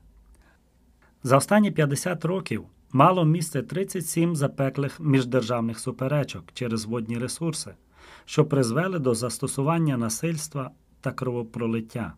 За 1.23 1.38
останні 1.38 1.71
50 1.71 2.25
років 2.25 2.63
мало 2.91 3.25
місце 3.25 3.62
37 3.62 4.36
запеклих 4.36 4.99
міждержавних 4.99 5.79
суперечок 5.79 6.43
через 6.53 6.86
водні 6.86 7.17
ресурси, 7.17 7.73
що 8.25 8.45
призвели 8.45 8.99
до 8.99 9.13
застосування 9.13 9.97
насильства 9.97 10.71
та 11.01 11.12
кровопролиття. 11.12 12.13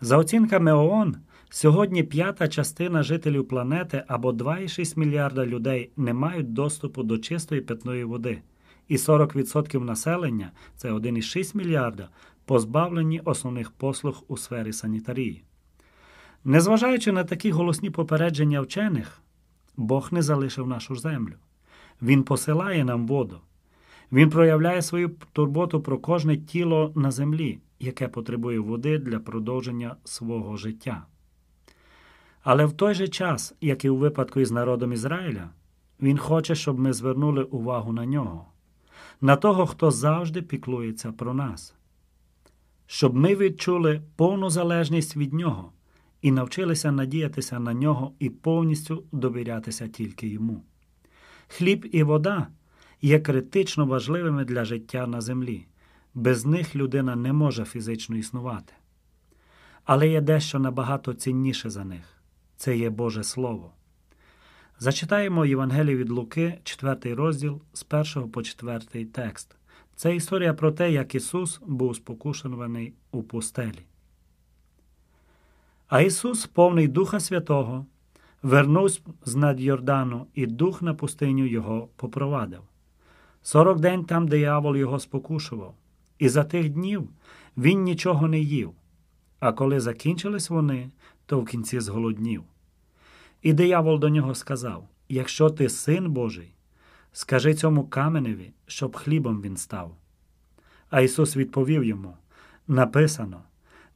За 0.00 0.16
оцінками 0.16 0.72
ООН, 0.72 1.16
сьогодні 1.50 2.02
п'ята 2.02 2.48
частина 2.48 3.02
жителів 3.02 3.48
планети 3.48 4.04
або 4.08 4.32
2,6 4.32 4.98
мільярда 4.98 5.46
людей 5.46 5.92
не 5.96 6.12
мають 6.12 6.52
доступу 6.52 7.02
до 7.02 7.18
чистої 7.18 7.60
питної 7.60 8.04
води, 8.04 8.42
і 8.88 8.96
40% 8.96 9.80
населення 9.80 10.52
це 10.76 10.92
1,6 10.92 11.56
мільярда, 11.56 12.08
позбавлені 12.44 13.20
основних 13.24 13.70
послуг 13.70 14.24
у 14.28 14.36
сфері 14.36 14.72
санітарії. 14.72 15.44
Незважаючи 16.48 17.12
на 17.12 17.24
такі 17.24 17.50
голосні 17.50 17.90
попередження 17.90 18.60
вчених, 18.60 19.22
Бог 19.76 20.08
не 20.12 20.22
залишив 20.22 20.66
нашу 20.66 20.96
землю. 20.96 21.34
Він 22.02 22.22
посилає 22.22 22.84
нам 22.84 23.06
воду. 23.06 23.40
Він 24.12 24.30
проявляє 24.30 24.82
свою 24.82 25.10
турботу 25.32 25.80
про 25.80 25.98
кожне 25.98 26.36
тіло 26.36 26.92
на 26.94 27.10
землі, 27.10 27.58
яке 27.80 28.08
потребує 28.08 28.58
води 28.58 28.98
для 28.98 29.18
продовження 29.18 29.96
свого 30.04 30.56
життя. 30.56 31.02
Але 32.42 32.64
в 32.64 32.72
той 32.72 32.94
же 32.94 33.08
час, 33.08 33.54
як 33.60 33.84
і 33.84 33.88
у 33.88 33.96
випадку 33.96 34.40
із 34.40 34.50
народом 34.50 34.92
Ізраїля, 34.92 35.50
він 36.02 36.18
хоче, 36.18 36.54
щоб 36.54 36.78
ми 36.78 36.92
звернули 36.92 37.42
увагу 37.42 37.92
на 37.92 38.06
нього, 38.06 38.46
на 39.20 39.36
того, 39.36 39.66
хто 39.66 39.90
завжди 39.90 40.42
піклується 40.42 41.12
про 41.12 41.34
нас, 41.34 41.74
щоб 42.86 43.14
ми 43.14 43.34
відчули 43.34 44.02
повну 44.16 44.50
залежність 44.50 45.16
від 45.16 45.34
нього 45.34 45.72
і 46.22 46.30
навчилися 46.30 46.92
надіятися 46.92 47.58
на 47.58 47.74
нього 47.74 48.12
і 48.18 48.30
повністю 48.30 49.04
довірятися 49.12 49.88
тільки 49.88 50.28
йому. 50.28 50.62
Хліб 51.48 51.88
і 51.92 52.02
вода 52.02 52.46
є 53.02 53.20
критично 53.20 53.86
важливими 53.86 54.44
для 54.44 54.64
життя 54.64 55.06
на 55.06 55.20
землі. 55.20 55.66
Без 56.14 56.46
них 56.46 56.76
людина 56.76 57.16
не 57.16 57.32
може 57.32 57.64
фізично 57.64 58.16
існувати. 58.16 58.72
Але 59.84 60.08
є 60.08 60.20
дещо 60.20 60.58
набагато 60.58 61.14
цінніше 61.14 61.70
за 61.70 61.84
них 61.84 62.18
це 62.58 62.76
є 62.76 62.90
Боже 62.90 63.24
Слово. 63.24 63.72
Зачитаємо 64.78 65.46
Євангелію 65.46 65.98
від 65.98 66.10
Луки, 66.10 66.58
4 66.64 67.14
розділ 67.14 67.60
з 67.72 67.86
1 68.16 68.30
по 68.30 68.42
4 68.42 69.04
текст. 69.04 69.56
Це 69.96 70.16
історія 70.16 70.54
про 70.54 70.72
те, 70.72 70.92
як 70.92 71.14
Ісус 71.14 71.60
був 71.66 71.96
спокушений 71.96 72.94
у 73.10 73.22
пустелі. 73.22 73.86
А 75.88 76.00
Ісус, 76.00 76.46
повний 76.46 76.88
Духа 76.88 77.20
Святого, 77.20 77.86
вернувся 78.42 79.00
з 79.24 79.36
над 79.36 79.60
Йордану, 79.60 80.26
і 80.34 80.46
дух 80.46 80.82
на 80.82 80.94
пустиню 80.94 81.46
його 81.46 81.88
попровадив. 81.96 82.60
Сорок 83.42 83.80
день 83.80 84.04
там 84.04 84.28
диявол 84.28 84.76
його 84.76 84.98
спокушував, 84.98 85.74
і 86.18 86.28
за 86.28 86.44
тих 86.44 86.68
днів 86.68 87.08
він 87.56 87.82
нічого 87.82 88.28
не 88.28 88.40
їв. 88.40 88.72
А 89.40 89.52
коли 89.52 89.80
закінчились 89.80 90.50
вони, 90.50 90.90
то 91.26 91.40
в 91.40 91.46
кінці 91.46 91.80
зголоднів. 91.80 92.42
І 93.42 93.52
диявол 93.52 93.98
до 93.98 94.08
нього 94.08 94.34
сказав: 94.34 94.88
Якщо 95.08 95.50
ти 95.50 95.68
син 95.68 96.10
Божий, 96.10 96.52
скажи 97.12 97.54
цьому 97.54 97.84
каменеві, 97.84 98.52
щоб 98.66 98.96
хлібом 98.96 99.42
він 99.42 99.56
став. 99.56 99.96
А 100.90 101.00
Ісус 101.00 101.36
відповів 101.36 101.84
йому: 101.84 102.16
Написано: 102.68 103.42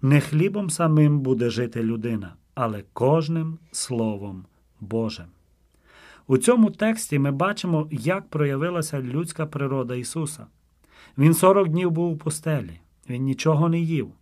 не 0.02 0.20
хлібом 0.20 0.70
самим 0.70 1.20
буде 1.20 1.50
жити 1.50 1.82
людина, 1.82 2.34
але 2.54 2.84
кожним 2.92 3.58
Словом 3.72 4.44
Божим. 4.80 5.26
У 6.26 6.38
цьому 6.38 6.70
тексті 6.70 7.18
ми 7.18 7.30
бачимо, 7.30 7.88
як 7.90 8.28
проявилася 8.28 9.02
людська 9.02 9.46
природа 9.46 9.94
Ісуса. 9.94 10.46
Він 11.18 11.34
40 11.34 11.68
днів 11.68 11.90
був 11.90 12.12
у 12.12 12.16
пустелі, 12.16 12.80
він 13.08 13.22
нічого 13.22 13.68
не 13.68 13.80
їв, 13.80 14.12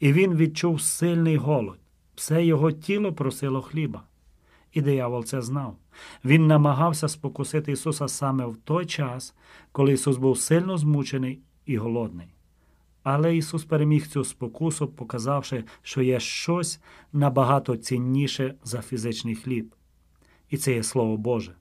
і 0.00 0.12
він 0.12 0.34
відчув 0.34 0.80
сильний 0.80 1.36
голод. 1.36 1.78
Все 2.14 2.44
його 2.44 2.72
тіло 2.72 3.12
просило 3.12 3.62
хліба. 3.62 4.02
І 4.72 4.80
диявол 4.80 5.24
це 5.24 5.42
знав. 5.42 5.76
Він 6.24 6.46
намагався 6.46 7.08
спокусити 7.08 7.72
Ісуса 7.72 8.08
саме 8.08 8.46
в 8.46 8.56
той 8.56 8.86
час, 8.86 9.34
коли 9.72 9.92
Ісус 9.92 10.16
був 10.16 10.38
сильно 10.38 10.78
змучений 10.78 11.40
і 11.66 11.76
голодний. 11.76 12.28
Але 13.10 13.36
Ісус 13.36 13.64
переміг 13.64 14.06
цю 14.06 14.24
спокусу, 14.24 14.86
показавши, 14.86 15.64
що 15.82 16.02
є 16.02 16.20
щось 16.20 16.80
набагато 17.12 17.76
цінніше 17.76 18.54
за 18.64 18.82
фізичний 18.82 19.34
хліб. 19.34 19.74
І 20.50 20.56
це 20.56 20.74
є 20.74 20.82
Слово 20.82 21.16
Боже. 21.16 21.52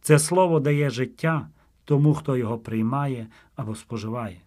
Це 0.00 0.18
Слово 0.18 0.60
дає 0.60 0.90
життя 0.90 1.48
тому, 1.84 2.14
хто 2.14 2.36
його 2.36 2.58
приймає 2.58 3.26
або 3.56 3.74
споживає. 3.74 4.40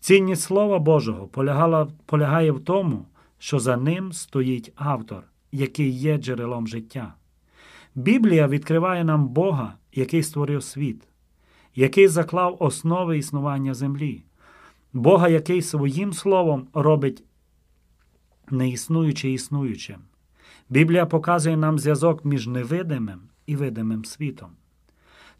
Цінність 0.00 0.42
Слова 0.42 0.78
Божого 0.78 1.26
полягала, 1.26 1.88
полягає 2.06 2.52
в 2.52 2.60
тому, 2.60 3.06
що 3.38 3.58
за 3.58 3.76
ним 3.76 4.12
стоїть 4.12 4.72
автор, 4.74 5.22
який 5.52 5.90
є 5.90 6.18
джерелом 6.18 6.68
життя. 6.68 7.14
Біблія 7.94 8.48
відкриває 8.48 9.04
нам 9.04 9.28
Бога, 9.28 9.74
який 9.92 10.22
створив 10.22 10.62
світ, 10.62 11.08
який 11.74 12.08
заклав 12.08 12.56
основи 12.60 13.18
існування 13.18 13.74
землі, 13.74 14.24
Бога, 14.92 15.28
який 15.28 15.62
своїм 15.62 16.12
словом 16.12 16.68
робить 16.74 17.24
неіснуюче 18.50 19.30
існуючим. 19.30 19.96
Біблія 20.68 21.06
показує 21.06 21.56
нам 21.56 21.78
зв'язок 21.78 22.24
між 22.24 22.46
невидимим 22.46 23.20
і 23.46 23.56
видимим 23.56 24.04
світом. 24.04 24.50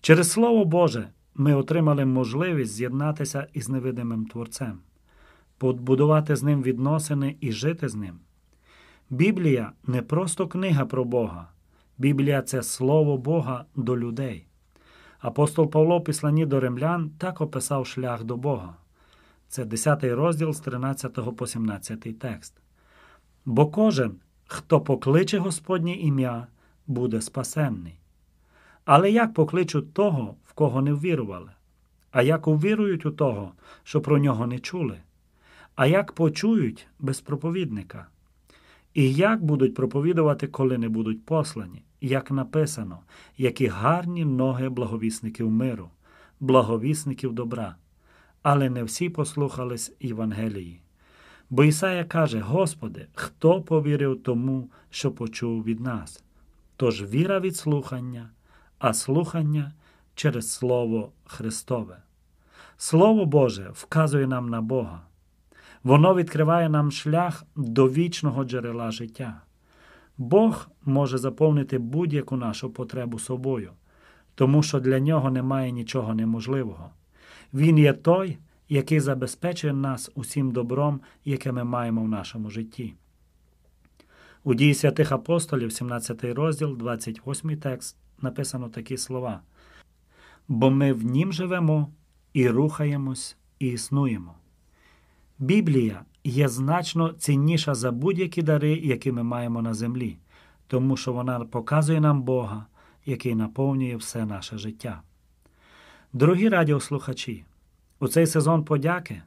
Через 0.00 0.30
Слово 0.30 0.64
Боже 0.64 1.08
ми 1.34 1.54
отримали 1.54 2.04
можливість 2.04 2.72
з'єднатися 2.72 3.46
із 3.52 3.68
невидимим 3.68 4.26
Творцем, 4.26 4.78
побудувати 5.58 6.36
з 6.36 6.42
ним 6.42 6.62
відносини 6.62 7.36
і 7.40 7.52
жити 7.52 7.88
з 7.88 7.94
ним. 7.94 8.18
Біблія 9.10 9.72
не 9.86 10.02
просто 10.02 10.48
книга 10.48 10.86
про 10.86 11.04
Бога, 11.04 11.48
Біблія 11.98 12.42
це 12.42 12.62
Слово 12.62 13.18
Бога 13.18 13.64
до 13.76 13.98
людей. 13.98 14.46
Апостол 15.18 15.70
Павло 15.70 15.98
в 15.98 16.04
післанні 16.04 16.46
до 16.46 16.60
римлян 16.60 17.10
так 17.18 17.40
описав 17.40 17.86
шлях 17.86 18.24
до 18.24 18.36
Бога. 18.36 18.74
Це 19.50 19.64
10 19.64 20.04
розділ 20.04 20.52
з 20.52 20.60
13 20.60 21.36
по 21.36 21.46
17 21.46 22.18
текст. 22.18 22.54
Бо 23.44 23.66
кожен, 23.66 24.12
хто 24.46 24.80
покличе 24.80 25.38
Господнє 25.38 25.94
ім'я, 25.94 26.46
буде 26.86 27.20
спасенний. 27.20 28.00
Але 28.84 29.10
як 29.10 29.34
покличуть 29.34 29.94
того, 29.94 30.36
в 30.44 30.52
кого 30.52 30.82
не 30.82 30.92
ввірували? 30.92 31.50
А 32.10 32.22
як 32.22 32.46
увірують 32.46 33.06
у 33.06 33.10
того, 33.10 33.52
що 33.82 34.00
про 34.00 34.18
нього 34.18 34.46
не 34.46 34.58
чули? 34.58 34.98
А 35.74 35.86
як 35.86 36.12
почують 36.12 36.86
без 36.98 37.20
проповідника? 37.20 38.06
І 38.94 39.14
як 39.14 39.44
будуть 39.44 39.74
проповідувати, 39.74 40.46
коли 40.46 40.78
не 40.78 40.88
будуть 40.88 41.24
послані? 41.24 41.82
Як 42.00 42.30
написано, 42.30 42.98
які 43.38 43.66
гарні 43.66 44.24
ноги 44.24 44.68
благовісників 44.68 45.50
миру, 45.50 45.90
благовісників 46.40 47.32
добра. 47.32 47.76
Але 48.42 48.70
не 48.70 48.85
всі 48.85 49.09
послухались 49.09 49.92
Євангелії. 50.00 50.81
Бо 51.50 51.64
Ісая 51.64 52.05
каже: 52.05 52.40
Господи, 52.40 53.07
хто 53.14 53.62
повірив 53.62 54.22
тому, 54.22 54.70
що 54.90 55.12
почув 55.12 55.64
від 55.64 55.81
нас? 55.81 56.24
Тож 56.76 57.03
віра 57.03 57.40
від 57.40 57.57
слухання, 57.57 58.31
а 58.79 58.94
слухання 58.94 59.72
через 60.14 60.53
Слово 60.53 61.12
Христове. 61.24 61.96
Слово 62.76 63.24
Боже 63.26 63.70
вказує 63.74 64.26
нам 64.26 64.48
на 64.48 64.61
Бога. 64.61 65.00
Воно 65.85 66.14
відкриває 66.14 66.68
нам 66.68 66.92
шлях 66.92 67.44
до 67.57 67.88
вічного 67.88 68.44
джерела 68.44 68.90
життя. 68.90 69.42
Бог 70.18 70.68
може 70.85 71.18
заповнити 71.18 71.79
будь-яку 71.79 72.37
нашу 72.37 72.70
потребу 72.70 73.18
собою, 73.18 73.72
тому 74.35 74.62
що 74.62 74.81
для 74.81 75.00
нього 75.00 75.31
немає 75.31 75.70
нічого 75.70 76.14
неможливого. 76.14 76.90
Він 77.54 77.78
є 77.78 77.92
той, 77.92 78.38
який 78.68 79.00
забезпечує 79.00 79.72
нас 79.72 80.10
усім 80.14 80.50
добром, 80.50 81.00
яке 81.24 81.52
ми 81.52 81.64
маємо 81.64 82.02
в 82.02 82.08
нашому 82.08 82.50
житті. 82.50 82.94
У 84.44 84.54
дії 84.54 84.74
святих 84.74 85.12
апостолів, 85.12 85.72
17 85.72 86.24
розділ, 86.24 86.76
28 86.76 87.56
текст, 87.56 87.96
написано 88.22 88.68
такі 88.68 88.96
слова: 88.96 89.40
Бо 90.48 90.70
ми 90.70 90.92
в 90.92 91.04
нім 91.04 91.32
живемо 91.32 91.92
і 92.32 92.48
рухаємось, 92.48 93.36
і 93.58 93.66
існуємо. 93.66 94.34
Біблія 95.38 96.04
є 96.24 96.48
значно 96.48 97.12
цінніша 97.12 97.74
за 97.74 97.92
будь-які 97.92 98.42
дари, 98.42 98.72
які 98.72 99.12
ми 99.12 99.22
маємо 99.22 99.62
на 99.62 99.74
землі, 99.74 100.16
тому 100.66 100.96
що 100.96 101.12
вона 101.12 101.40
показує 101.40 102.00
нам 102.00 102.22
Бога, 102.22 102.66
який 103.06 103.34
наповнює 103.34 103.96
все 103.96 104.26
наше 104.26 104.58
життя. 104.58 105.02
Дорогі 106.12 106.48
радіослухачі, 106.48 107.44
у 108.00 108.08
цей 108.08 108.26
сезон 108.26 108.64
подяки 108.64 109.22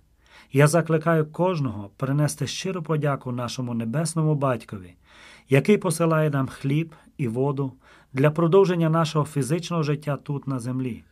я 0.51 0.67
закликаю 0.67 1.25
кожного 1.25 1.89
принести 1.97 2.47
щиру 2.47 2.83
подяку 2.83 3.31
нашому 3.31 3.73
небесному 3.73 4.35
батькові, 4.35 4.93
який 5.49 5.77
посилає 5.77 6.29
нам 6.29 6.47
хліб 6.47 6.95
і 7.17 7.27
воду 7.27 7.73
для 8.13 8.31
продовження 8.31 8.89
нашого 8.89 9.25
фізичного 9.25 9.83
життя 9.83 10.17
тут 10.17 10.47
на 10.47 10.59
землі, 10.59 11.03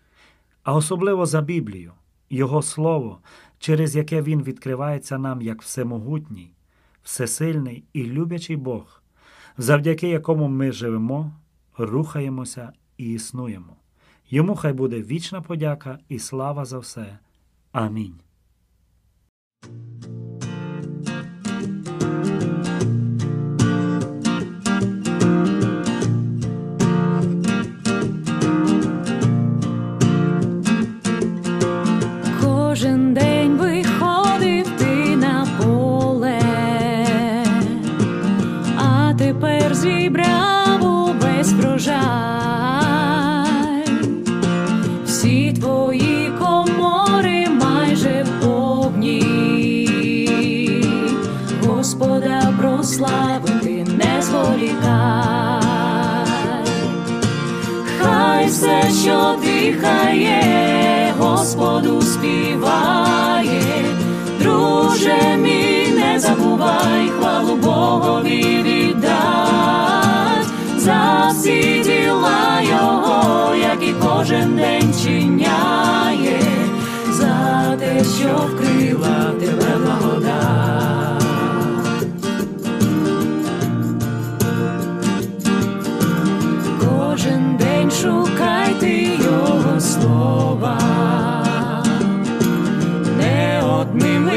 а 0.63 0.73
особливо 0.73 1.25
за 1.25 1.41
Біблію, 1.41 1.91
Його 2.29 2.62
Слово, 2.62 3.19
через 3.60 3.95
яке 3.95 4.21
Він 4.21 4.43
відкривається 4.43 5.17
нам 5.17 5.41
як 5.41 5.62
всемогутній, 5.62 6.51
всесильний 7.03 7.84
і 7.93 8.03
любячий 8.03 8.55
Бог, 8.55 9.01
завдяки 9.57 10.10
якому 10.10 10.47
ми 10.47 10.71
живемо, 10.71 11.31
рухаємося 11.77 12.73
і 12.97 13.13
існуємо. 13.13 13.81
Йому 14.34 14.56
хай 14.56 14.74
буде 14.74 15.02
вічна 15.02 15.41
подяка 15.41 16.00
і 16.10 16.20
слава 16.20 16.65
за 16.65 16.80
все. 16.80 17.20
Амінь. 17.72 18.20
Кожен 19.62 20.02
що 59.02 59.36
дихає, 59.42 61.14
Господу 61.20 62.02
співає, 62.02 63.62
друже 64.40 65.38
мій, 65.38 65.88
не 65.96 66.20
забувай 66.20 67.10
хвалу 67.10 67.56
Богові 67.56 68.64
віддать. 68.64 70.48
За 70.78 71.32
всі 71.34 71.84
діла 71.86 72.62
його, 72.62 73.56
які 73.56 73.94
кожен 73.94 74.56
день 74.56 74.94
чиняє, 75.04 76.42
за 77.10 77.76
те, 77.80 78.04
що 78.04 78.28
вкрила 78.28 79.20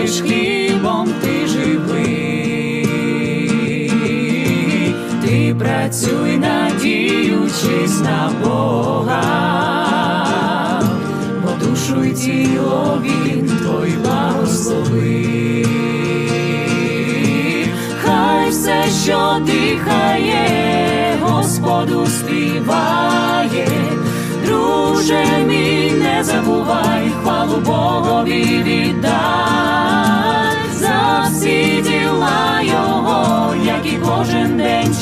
лиш 0.05 0.21
хлібом 0.21 1.09
ти 1.23 1.47
живий, 1.47 2.87
ти 5.23 5.57
працюй, 5.59 6.39
надіючись 6.39 8.01
на 8.01 8.31
Бога, 8.45 9.23
бо 11.43 11.67
душу 11.67 12.05
й 12.05 12.13
тіло 12.13 13.03
він 13.05 13.47
твой 13.47 13.93
благословив. 14.03 15.69
Хай 18.05 18.51
все, 18.51 18.85
що 19.05 19.37
дихає, 19.47 21.19
Господу 21.23 22.07
співає, 22.07 23.69
друже 24.47 25.25
мій, 25.47 25.93
не 26.03 26.25
забувай, 26.25 27.11
хвалу 27.23 27.57
Богові 27.57 28.63
віддай 28.67 29.84
всі 31.29 31.83
діла 31.83 32.61
Його, 32.63 33.55
які 33.65 33.99
кожен 34.05 34.57
день 34.57 34.95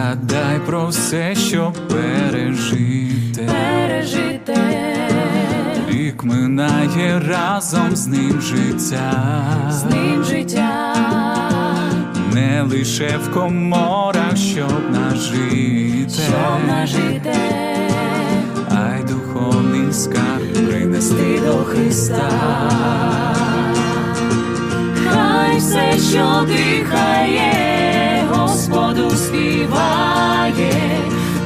згадай 0.00 0.60
про 0.66 0.86
все, 0.86 1.34
що 1.34 1.72
пережите. 1.88 3.42
пережите, 3.46 4.56
Рік 5.88 6.24
минає 6.24 7.22
разом 7.28 7.96
з 7.96 8.06
ним 8.06 8.40
життя, 8.40 9.12
з 9.70 9.84
ним 9.84 10.24
життя, 10.24 10.94
не 12.34 12.62
лише 12.62 13.18
в 13.24 13.34
коморах, 13.34 14.36
щоб 14.36 14.90
нажити, 14.90 16.08
щоб 16.08 16.68
нажите, 16.68 17.34
а 18.70 18.96
й 18.96 19.04
духовний 19.04 19.92
скарб 19.92 20.68
принести 20.68 21.40
до 21.46 21.52
Христа. 21.52 22.30
Хай 25.08 25.58
все, 25.58 25.98
що 26.10 26.46
дихає, 26.46 27.99
Господу 28.90 29.16
співає, 29.16 30.72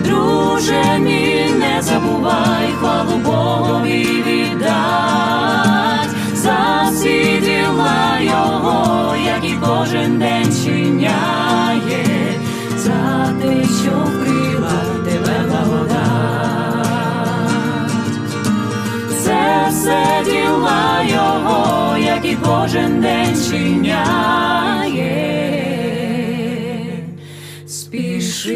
друже 0.05 0.99
мій, 0.99 1.51
не 1.59 1.83
забувай, 1.83 2.69
хвалу 2.81 3.17
Богові 3.25 4.07
віддай 4.27 6.09
за 6.35 6.89
всі 6.93 7.41
діла 7.41 8.19
Його, 8.21 9.15
які 9.27 9.55
кожен 9.67 10.19
день 10.19 10.53
чиняє, 10.65 12.05
за 12.77 13.33
те, 13.43 13.65
що 13.65 13.91
вкрила 13.91 14.81
тебе 15.05 15.45
благодать. 15.49 15.95
Це 19.25 19.69
все 19.71 20.23
діла 20.25 21.03
Його, 21.03 21.97
які 21.99 22.37
кожен 22.43 23.01
день 23.01 23.37
чиняє. 23.51 24.64
Не 28.45 28.51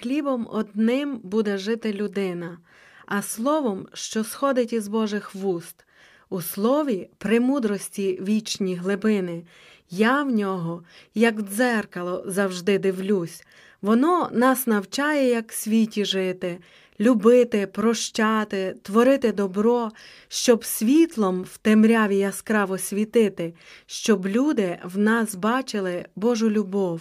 хлібом 0.00 0.48
одним 0.50 1.18
буде 1.18 1.58
жити 1.58 1.92
людина, 1.92 2.58
а 3.06 3.22
словом, 3.22 3.88
що 3.92 4.24
сходить 4.24 4.72
із 4.72 4.88
Божих 4.88 5.34
вуст. 5.34 5.86
У 6.30 6.42
слові 6.42 7.10
премудрості 7.18 8.18
вічні 8.22 8.74
глибини. 8.74 9.44
Я 9.90 10.22
в 10.22 10.30
нього, 10.30 10.84
як 11.14 11.38
в 11.38 11.42
дзеркало, 11.42 12.24
завжди 12.26 12.78
дивлюсь. 12.78 13.44
Воно 13.82 14.30
нас 14.32 14.66
навчає, 14.66 15.28
як 15.28 15.52
в 15.52 15.54
світі 15.54 16.04
жити, 16.04 16.58
любити, 17.00 17.66
прощати, 17.66 18.74
творити 18.82 19.32
добро, 19.32 19.90
щоб 20.28 20.64
світлом 20.64 21.42
в 21.42 21.58
темряві 21.58 22.16
яскраво 22.16 22.78
світити, 22.78 23.54
щоб 23.86 24.26
люди 24.26 24.78
в 24.84 24.98
нас 24.98 25.34
бачили 25.34 26.06
Божу 26.16 26.50
любов. 26.50 27.00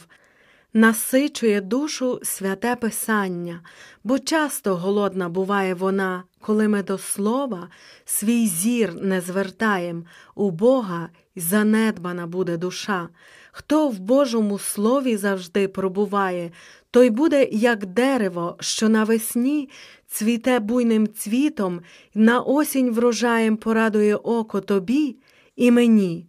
Насичує 0.74 1.62
душу 1.62 2.20
святе 2.24 2.76
Писання, 2.76 3.62
бо 4.04 4.20
часто 4.20 4.76
голодна 4.76 5.30
буває 5.30 5.74
вона, 5.74 6.24
коли 6.42 6.68
ми 6.68 6.84
до 6.84 6.98
слова 6.98 7.70
свій 8.06 8.48
зір 8.48 8.96
не 8.96 9.22
звертаєм, 9.22 10.06
у 10.36 10.52
Бога 10.52 11.10
й 11.36 11.42
занедбана 11.42 12.28
буде 12.28 12.58
душа. 12.58 13.10
Хто 13.52 13.90
в 13.90 14.00
Божому 14.00 14.60
слові 14.60 15.18
завжди 15.18 15.68
пробуває, 15.68 16.52
той 16.98 17.10
буде, 17.10 17.48
як 17.52 17.86
дерево, 17.86 18.58
що 18.60 18.90
навесні 18.90 19.70
цвіте 20.08 20.60
буйним 20.60 21.14
цвітом, 21.14 21.82
на 22.16 22.40
осінь 22.40 22.92
врожаєм 22.92 23.58
порадує 23.58 24.16
око 24.16 24.62
тобі 24.62 25.16
і 25.56 25.72
мені. 25.72 26.26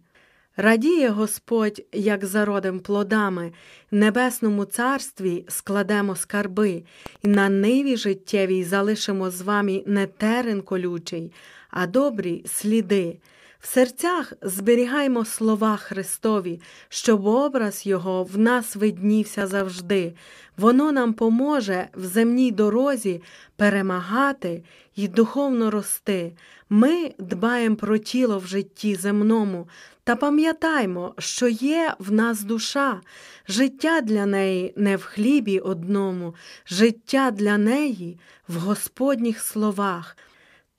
Радіє 0.57 1.09
Господь, 1.09 1.81
як 1.93 2.25
за 2.25 2.45
родом 2.45 2.79
плодами, 2.79 3.51
небесному 3.91 4.65
царстві 4.65 5.45
складемо 5.47 6.15
скарби, 6.15 6.83
і 7.23 7.27
на 7.27 7.49
ниві 7.49 7.97
життєвій 7.97 8.63
залишимо 8.63 9.29
з 9.29 9.41
вами 9.41 9.83
не 9.85 10.07
терен 10.07 10.61
колючий, 10.61 11.31
а 11.69 11.87
добрі 11.87 12.43
сліди. 12.47 13.17
В 13.59 13.67
серцях 13.67 14.33
зберігаймо 14.41 15.25
слова 15.25 15.77
Христові, 15.77 16.61
щоб 16.89 17.25
образ 17.25 17.85
Його 17.85 18.23
в 18.23 18.37
нас 18.37 18.75
виднівся 18.75 19.47
завжди. 19.47 20.13
Воно 20.57 20.91
нам 20.91 21.13
поможе 21.13 21.87
в 21.93 22.05
земній 22.05 22.51
дорозі 22.51 23.21
перемагати 23.55 24.63
й 24.95 25.07
духовно 25.07 25.71
рости. 25.71 26.33
Ми 26.69 27.13
дбаємо 27.19 27.75
про 27.75 27.97
тіло 27.97 28.39
в 28.39 28.45
житті 28.45 28.95
земному, 28.95 29.67
та 30.03 30.15
пам'ятаймо, 30.15 31.13
що 31.17 31.47
є 31.47 31.93
в 31.99 32.11
нас 32.11 32.43
душа, 32.43 33.01
життя 33.47 34.01
для 34.01 34.25
неї 34.25 34.73
не 34.75 34.97
в 34.97 35.03
хлібі 35.03 35.59
одному, 35.59 36.35
життя 36.67 37.31
для 37.31 37.57
неї 37.57 38.19
в 38.47 38.55
Господніх 38.55 39.39
словах. 39.39 40.17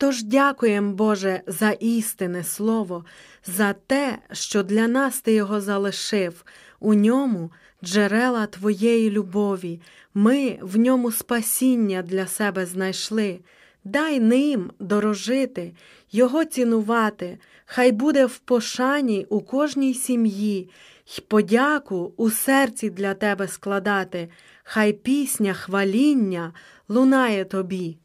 Тож 0.01 0.23
дякуємо, 0.23 0.93
Боже, 0.93 1.41
за 1.47 1.71
істинне 1.71 2.45
слово, 2.45 3.05
за 3.47 3.73
те, 3.73 4.19
що 4.33 4.63
для 4.63 4.89
нас 4.89 5.21
Ти 5.21 5.33
його 5.33 5.61
залишив, 5.61 6.45
у 6.81 6.95
ньому 6.95 7.51
джерела 7.85 8.47
Твоєї 8.47 9.11
любові, 9.11 9.81
ми 10.15 10.59
в 10.63 10.79
ньому 10.79 11.13
спасіння 11.13 12.03
для 12.03 12.27
себе 12.27 12.67
знайшли. 12.67 13.41
Дай 13.85 14.21
ним 14.21 14.71
дорожити, 14.79 15.73
його 16.13 16.45
цінувати, 16.45 17.39
хай 17.67 17.93
буде 17.93 18.27
в 18.27 18.39
пошані 18.39 19.27
у 19.29 19.41
кожній 19.41 19.95
сім'ї, 19.95 20.71
й 21.07 21.21
подяку 21.21 22.13
у 22.17 22.31
серці 22.31 22.91
для 22.91 23.15
тебе 23.15 23.49
складати, 23.49 24.29
хай 24.65 24.93
пісня 24.93 25.55
хваління 25.55 26.53
лунає 26.89 27.45
тобі. 27.45 27.99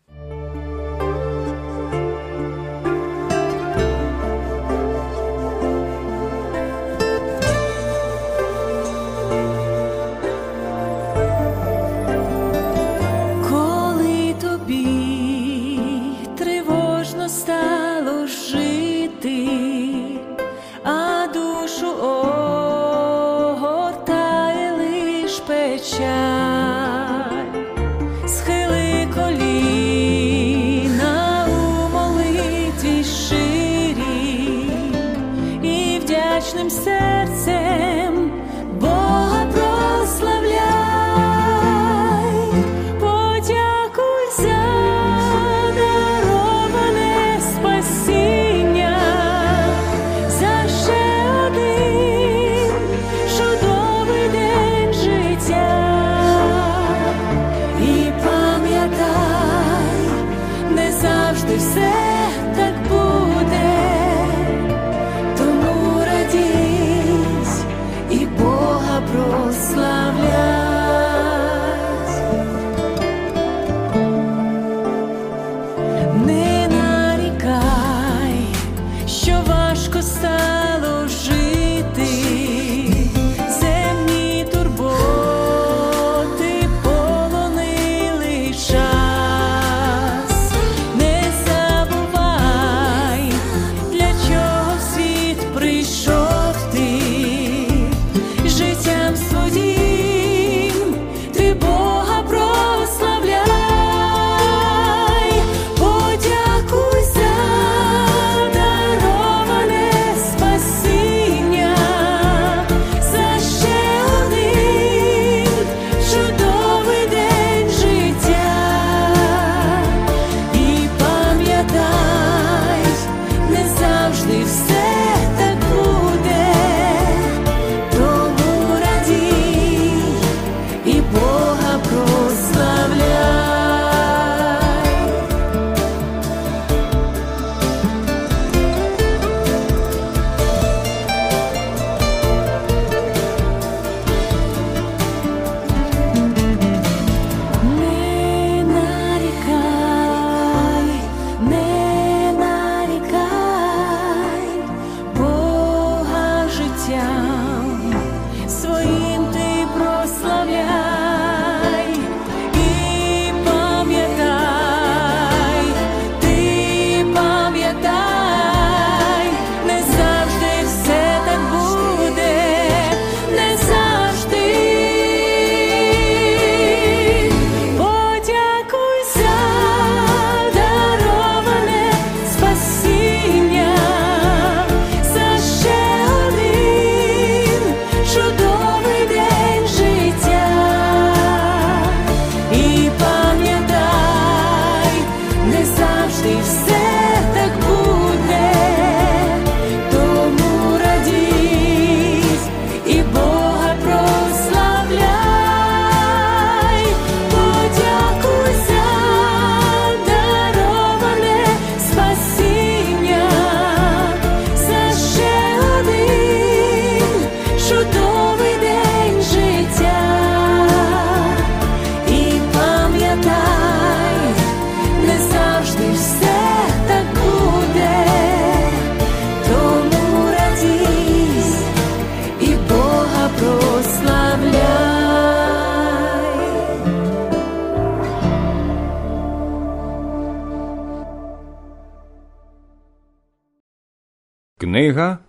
Книга 244.66 245.20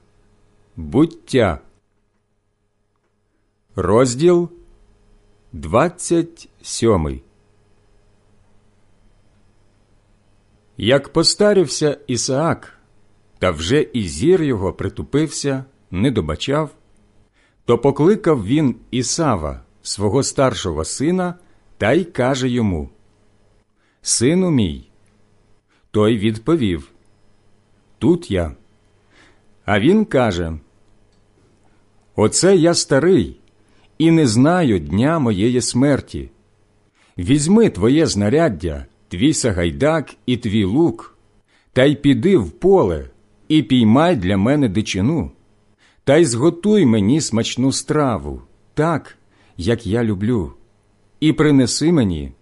Буття, 0.77 1.59
розділ 3.75 4.51
27. 5.53 7.21
Як 10.77 11.09
постарівся 11.13 11.99
Ісаак, 12.07 12.79
та 13.39 13.51
вже 13.51 13.81
і 13.83 14.09
зір 14.09 14.43
його 14.43 14.73
притупився, 14.73 15.65
не 15.91 16.11
добачав, 16.11 16.71
то 17.65 17.79
покликав 17.79 18.47
він 18.47 18.77
Ісава, 18.91 19.63
свого 19.83 20.23
старшого 20.23 20.85
сина, 20.85 21.35
та 21.79 21.93
й 21.93 22.05
каже 22.05 22.49
йому: 22.49 22.91
Сину 24.03 24.51
мій. 24.51 24.89
Той 25.91 26.19
відповів: 26.19 26.91
Тут 27.99 28.31
я. 28.31 28.57
А 29.67 29.81
він 29.81 30.05
каже: 30.05 30.53
Оце 32.17 32.57
я 32.57 32.75
старий 32.75 33.41
і 33.99 34.11
не 34.11 34.27
знаю 34.27 34.79
дня 34.79 35.19
моєї 35.19 35.61
смерті. 35.61 36.31
Візьми 37.19 37.71
твоє 37.71 38.07
знаряддя, 38.07 38.87
твій 39.09 39.35
сагайдак 39.35 40.15
і 40.27 40.37
твій 40.37 40.65
лук, 40.65 41.19
та 41.73 41.85
й 41.85 41.95
піди 41.95 42.37
в 42.37 42.51
поле 42.51 43.11
і 43.49 43.63
піймай 43.63 44.17
для 44.17 44.37
мене 44.37 44.69
дичину, 44.69 45.31
та 46.05 46.17
й 46.17 46.25
зготуй 46.25 46.87
мені 46.87 47.21
смачну 47.21 47.73
страву, 47.73 48.43
так, 48.75 49.19
як 49.57 49.87
я 49.87 50.05
люблю, 50.05 50.53
і 51.21 51.33
принеси 51.33 51.93
мені, 51.93 52.33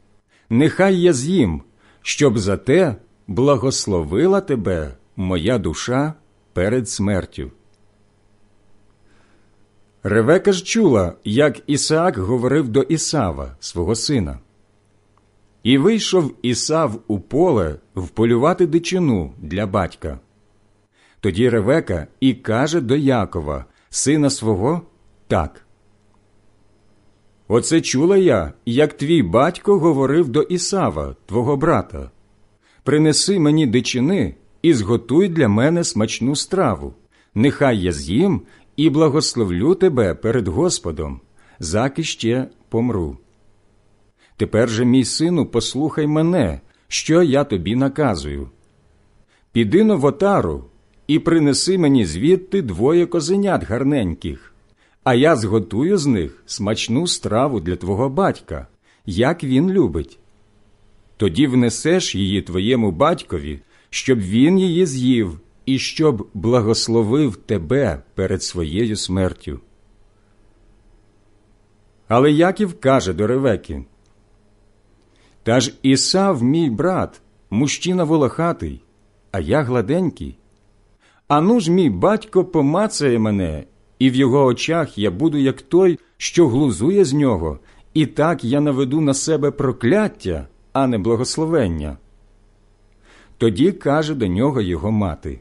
нехай 0.51 1.01
я 1.01 1.13
з'їм, 1.13 1.63
щоб 2.03 2.39
за 2.39 2.57
те 2.57 2.97
благословила 3.27 4.41
тебе 4.41 4.97
моя 5.17 5.59
душа 5.59 6.15
перед 6.55 6.89
смертю. 6.89 7.51
Ревека 10.03 10.53
ж 10.53 10.65
чула, 10.65 11.13
як 11.25 11.61
Ісаак 11.67 12.17
говорив 12.19 12.69
до 12.69 12.83
Ісава, 12.83 13.57
свого 13.61 13.95
сина. 13.95 14.39
І 15.63 15.79
вийшов 15.79 16.35
Ісав 16.43 17.01
у 17.07 17.21
поле 17.21 17.77
вполювати 17.95 18.67
дичину 18.67 19.33
для 19.39 19.67
батька. 19.67 20.19
Тоді 21.21 21.49
Ревека 21.49 22.07
і 22.21 22.35
каже 22.35 22.81
до 22.81 22.97
Якова, 22.97 23.65
сина 23.91 24.31
свого, 24.31 24.83
так. 25.29 25.67
Оце 27.49 27.81
чула 27.81 28.17
я, 28.17 28.53
як 28.67 28.93
твій 28.93 29.23
батько 29.23 29.79
говорив 29.79 30.29
до 30.29 30.43
Ісава, 30.43 31.17
твого 31.27 31.57
брата. 31.57 32.11
Принеси 32.83 33.39
мені 33.39 33.67
дичини 33.67 34.35
і 34.65 34.75
зготуй 34.75 35.29
для 35.29 35.49
мене 35.49 35.85
смачну 35.85 36.37
страву. 36.37 36.95
Нехай 37.35 37.79
я 37.79 37.93
з'їм 37.93 38.43
і 38.77 38.91
благословлю 38.91 39.75
тебе 39.75 40.15
перед 40.15 40.49
Господом, 40.49 41.21
заки 41.59 42.03
ще 42.03 42.49
помру. 42.69 43.19
Тепер 44.37 44.71
же, 44.71 44.85
мій 44.85 45.05
сину, 45.05 45.47
послухай 45.47 46.07
мене, 46.07 46.61
що 46.89 47.23
я 47.23 47.45
тобі 47.45 47.77
наказую. 47.77 48.51
Піди 49.53 49.85
но 49.85 49.97
в 49.97 50.13
і 51.07 51.19
принеси 51.19 51.79
мені 51.79 52.05
звідти 52.05 52.63
двоє 52.63 53.07
козенят 53.07 53.65
гарненьких, 53.65 54.55
а 55.03 55.15
я 55.15 55.37
зготую 55.37 55.99
з 55.99 56.07
них 56.07 56.43
смачну 56.47 57.07
страву 57.07 57.61
для 57.61 57.77
твого 57.77 58.09
батька, 58.09 58.67
як 59.07 59.45
він 59.45 59.71
любить. 59.71 60.19
Тоді 61.17 61.47
внесеш 61.47 62.15
її 62.15 62.43
твоєму 62.43 62.91
батькові, 62.91 63.61
щоб 63.95 64.19
він 64.19 64.59
її 64.59 64.87
з'їв 64.87 65.41
і 65.67 65.79
щоб 65.79 66.29
благословив 66.35 67.37
тебе 67.37 68.03
перед 68.15 68.43
своєю 68.43 68.97
смертю. 68.97 69.61
Але 72.09 72.31
Яків 72.31 72.81
каже 72.81 73.13
до 73.13 73.27
Ревеки, 73.27 73.85
Та 75.43 75.61
ж 75.61 75.75
Ісав, 75.83 76.43
мій 76.43 76.71
брат, 76.71 77.21
мужчина 77.51 78.05
волохатий, 78.05 78.83
а 79.33 79.41
я 79.41 79.63
гладенький. 79.63 80.39
Ану 81.29 81.61
ж 81.61 81.71
мій 81.71 81.91
батько 81.91 82.45
помацає 82.45 83.19
мене, 83.19 83.65
і 83.99 84.11
в 84.11 84.15
його 84.15 84.45
очах 84.45 84.99
я 84.99 85.11
буду 85.11 85.39
як 85.39 85.63
той, 85.63 85.99
що 86.17 86.49
глузує 86.49 87.05
з 87.05 87.13
нього, 87.13 87.59
і 87.95 88.07
так 88.07 88.45
я 88.45 88.61
наведу 88.61 89.01
на 89.01 89.15
себе 89.15 89.51
прокляття, 89.51 90.47
а 90.73 90.87
не 90.87 90.99
благословення. 90.99 91.97
Тоді 93.39 93.73
каже 93.73 94.15
до 94.15 94.27
нього 94.27 94.61
його 94.61 94.91
мати: 94.91 95.41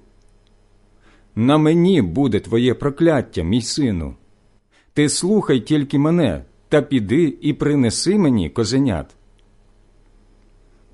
На 1.36 1.58
мені 1.58 2.02
буде 2.02 2.39
твоє 2.39 2.74
прокляття, 2.74 3.44
мій 3.44 3.62
сину. 3.62 4.16
Ти 4.94 5.10
слухай 5.10 5.60
тільки 5.60 6.00
мене 6.00 6.44
та 6.70 6.82
піди 6.82 7.38
і 7.41 7.54
принеси 7.54 8.18
мені 8.18 8.50
козенят. 8.50 9.16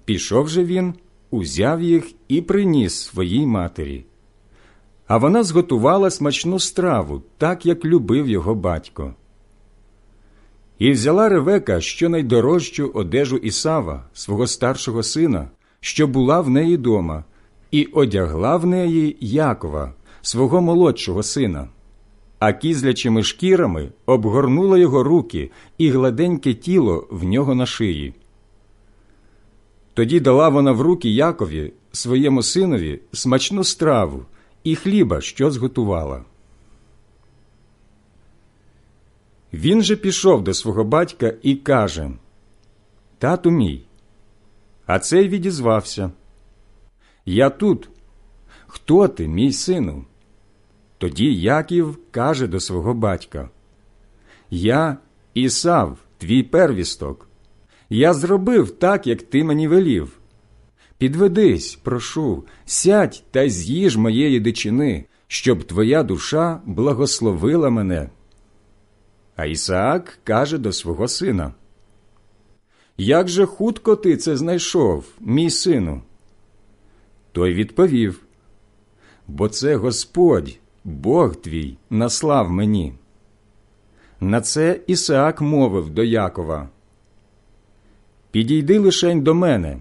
Пішов 0.05 0.49
же 0.49 0.63
він, 0.63 0.93
узяв 1.31 1.81
їх 1.81 2.11
і 2.27 2.41
приніс 2.41 2.93
своїй 2.95 3.45
матері. 3.45 4.05
А 5.07 5.17
вона 5.17 5.43
зготувала 5.43 6.09
смачну 6.09 6.59
страву, 6.59 7.23
так 7.37 7.65
як 7.65 7.85
любив 7.85 8.29
його 8.29 8.55
батько. 8.55 9.13
І 10.79 10.91
взяла 10.91 11.29
Ревека 11.29 11.81
щонайдорожчу 11.81 12.91
одежу 12.93 13.37
Ісава, 13.37 14.03
свого 14.13 14.47
старшого 14.47 15.03
сина, 15.03 15.49
що 15.79 16.07
була 16.07 16.41
в 16.41 16.49
неї 16.49 16.77
дома, 16.77 17.23
і 17.71 17.85
одягла 17.85 18.57
в 18.57 18.65
неї 18.65 19.17
Якова, 19.19 19.93
свого 20.21 20.61
молодшого 20.61 21.23
сина, 21.23 21.67
а 22.39 22.53
кізлячими 22.53 23.23
шкірами 23.23 23.89
обгорнула 24.05 24.77
його 24.77 25.03
руки 25.03 25.51
і 25.77 25.89
гладеньке 25.89 26.53
тіло 26.53 27.07
в 27.11 27.23
нього 27.23 27.55
на 27.55 27.65
шиї. 27.65 28.13
Тоді 29.93 30.19
дала 30.19 30.49
вона 30.49 30.71
в 30.71 30.81
руки 30.81 31.09
Якові, 31.09 31.73
своєму 31.91 32.43
синові, 32.43 32.99
смачну 33.11 33.63
страву 33.63 34.25
і 34.63 34.75
хліба, 34.75 35.21
що 35.21 35.51
зготувала. 35.51 36.23
Він 39.53 39.83
же 39.83 39.95
пішов 39.95 40.43
до 40.43 40.53
свого 40.53 40.83
батька 40.83 41.33
і 41.43 41.55
каже 41.55 42.11
Тату 43.17 43.51
мій. 43.51 43.88
А 44.89 44.99
цей 44.99 45.29
відізвався. 45.29 46.11
Я 47.25 47.49
тут. 47.49 47.89
Хто 48.67 49.07
ти, 49.07 49.27
мій 49.27 49.53
сину? 49.53 50.05
Тоді 50.97 51.35
Яків 51.35 51.99
каже 52.11 52.47
до 52.47 52.59
свого 52.59 52.93
батька 52.93 53.49
Я 54.49 54.97
Ісав, 55.33 55.97
твій 56.17 56.43
первісток. 56.43 57.27
Я 57.89 58.13
зробив 58.13 58.71
так, 58.71 59.07
як 59.07 59.21
ти 59.21 59.43
мені 59.43 59.67
велів. 59.67 60.19
Підведись, 60.97 61.75
прошу, 61.75 62.43
сядь 62.65 63.23
та 63.31 63.49
з'їж 63.49 63.97
моєї 63.97 64.39
дичини, 64.39 65.05
щоб 65.27 65.63
твоя 65.63 66.03
душа 66.03 66.61
благословила 66.65 67.69
мене. 67.69 68.09
А 69.35 69.45
Ісаак 69.45 70.19
каже 70.23 70.57
до 70.57 70.71
свого 70.71 71.07
сина 71.07 71.53
Як 73.01 73.27
же 73.27 73.45
хутко 73.45 73.95
ти 73.95 74.17
це 74.17 74.37
знайшов, 74.37 75.05
мій 75.19 75.49
сину? 75.49 76.01
Той 77.31 77.53
відповів 77.53 78.23
Бо 79.27 79.49
це 79.49 79.75
Господь, 79.75 80.57
Бог 80.83 81.35
твій, 81.35 81.77
наслав 81.89 82.51
мені. 82.51 82.93
На 84.19 84.41
це 84.41 84.79
Ісаак 84.87 85.41
мовив 85.41 85.89
до 85.89 86.03
Якова 86.03 86.69
підійди 88.31 88.79
лишень 88.79 89.21
до 89.21 89.35
мене, 89.35 89.77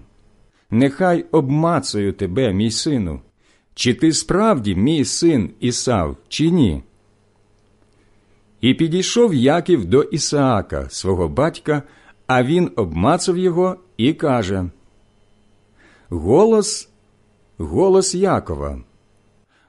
нехай 0.71 1.25
обмацаю 1.31 2.13
тебе, 2.13 2.53
мій 2.53 2.71
сину, 2.71 3.21
чи 3.73 3.93
ти 3.93 4.13
справді 4.13 4.75
мій 4.75 5.05
син 5.05 5.49
Ісав, 5.59 6.17
чи 6.27 6.51
ні? 6.51 6.83
І 8.61 8.73
підійшов 8.73 9.33
Яків 9.33 9.85
до 9.85 10.01
Ісаака, 10.03 10.89
свого 10.89 11.27
батька, 11.27 11.83
а 12.29 12.43
він 12.43 12.71
обмацав 12.75 13.37
його 13.37 13.75
і 13.97 14.13
каже: 14.13 14.69
Голос, 16.09 16.89
голос 17.57 18.15
Якова, 18.15 18.81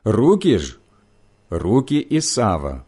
руки 0.05 0.59
ж, 0.59 0.79
руки 1.51 2.07
Ісава. 2.11 2.85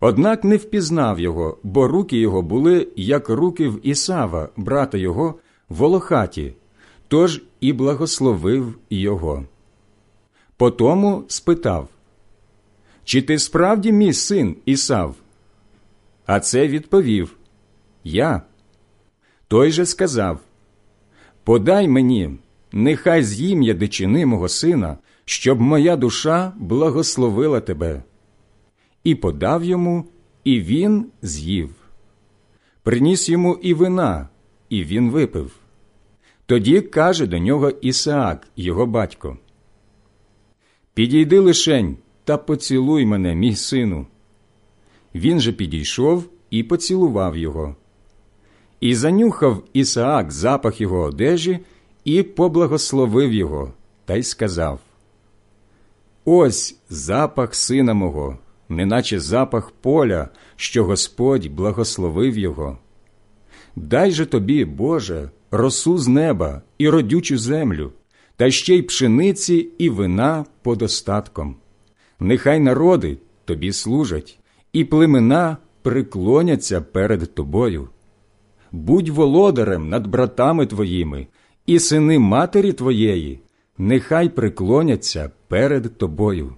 Однак 0.00 0.44
не 0.44 0.56
впізнав 0.56 1.20
його, 1.20 1.58
бо 1.62 1.88
руки 1.88 2.18
його 2.18 2.42
були, 2.42 2.88
як 2.96 3.28
руки 3.28 3.68
в 3.68 3.86
Ісава, 3.86 4.48
брата 4.56 4.98
його, 4.98 5.34
волохаті, 5.68 6.54
тож 7.08 7.42
і 7.60 7.72
благословив 7.72 8.78
його. 8.90 9.44
Потому 10.56 11.24
спитав 11.28 11.88
Чи 13.04 13.22
ти 13.22 13.38
справді 13.38 13.92
мій 13.92 14.12
син 14.12 14.56
Ісав? 14.64 15.14
А 16.26 16.40
це 16.40 16.68
відповів 16.68 17.36
Я. 18.04 18.42
Той 19.48 19.70
же 19.70 19.86
сказав 19.86 20.40
Подай 21.44 21.88
мені, 21.88 22.30
нехай 22.72 23.22
з'їм 23.22 23.62
я 23.62 23.74
дичини 23.74 24.26
мого 24.26 24.48
сина, 24.48 24.98
щоб 25.24 25.60
моя 25.60 25.96
душа 25.96 26.52
благословила 26.56 27.60
тебе. 27.60 28.02
І 29.04 29.14
подав 29.14 29.64
йому, 29.64 30.04
і 30.44 30.60
він 30.60 31.06
з'їв. 31.22 31.74
Приніс 32.82 33.28
йому 33.28 33.58
і 33.62 33.74
вина, 33.74 34.28
і 34.68 34.84
він 34.84 35.10
випив. 35.10 35.52
Тоді 36.46 36.80
каже 36.80 37.26
до 37.26 37.38
нього 37.38 37.70
Ісаак, 37.70 38.48
його 38.56 38.86
батько. 38.86 39.38
Підійди 40.94 41.38
лишень 41.38 41.96
та 42.24 42.36
поцілуй 42.36 43.06
мене, 43.06 43.34
мій 43.34 43.56
сину. 43.56 44.06
Він 45.14 45.40
же 45.40 45.52
підійшов 45.52 46.24
і 46.50 46.62
поцілував 46.62 47.36
його. 47.36 47.76
І 48.80 48.94
занюхав 48.94 49.62
Ісаак 49.72 50.32
запах 50.32 50.80
його 50.80 51.00
одежі 51.00 51.58
і 52.04 52.22
поблагословив 52.22 53.32
його, 53.32 53.72
та 54.04 54.16
й 54.16 54.22
сказав: 54.22 54.80
Ось 56.24 56.78
запах 56.90 57.54
сина 57.54 57.94
мого, 57.94 58.38
неначе 58.68 59.20
запах 59.20 59.70
поля, 59.70 60.28
що 60.56 60.84
Господь 60.84 61.46
благословив 61.46 62.38
його. 62.38 62.78
Дай 63.76 64.10
же 64.10 64.26
тобі, 64.26 64.64
Боже, 64.64 65.30
росу 65.50 65.98
з 65.98 66.08
неба 66.08 66.62
і 66.78 66.88
родючу 66.88 67.38
землю, 67.38 67.92
та 68.36 68.50
ще 68.50 68.74
й 68.74 68.82
пшениці 68.82 69.68
і 69.78 69.90
вина 69.90 70.44
подостатком. 70.62 71.56
Нехай 72.20 72.60
народи 72.60 73.18
тобі 73.44 73.72
служать, 73.72 74.38
і 74.72 74.84
племена 74.84 75.56
приклоняться 75.82 76.80
перед 76.80 77.34
тобою. 77.34 77.88
Будь 78.76 79.08
володарем 79.08 79.88
над 79.88 80.06
братами 80.06 80.66
твоїми, 80.66 81.26
і 81.66 81.78
сини 81.78 82.18
матері 82.18 82.72
твоєї, 82.72 83.40
нехай 83.78 84.28
приклоняться 84.28 85.30
перед 85.48 85.98
тобою. 85.98 86.54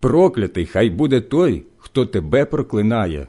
Проклятий 0.00 0.66
хай 0.66 0.90
буде 0.90 1.20
той, 1.20 1.66
хто 1.78 2.06
тебе 2.06 2.44
проклинає, 2.44 3.28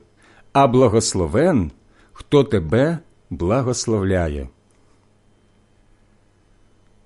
а 0.53 0.67
благословен, 0.67 1.71
хто 2.13 2.43
тебе 2.43 2.99
благословляє. 3.29 4.49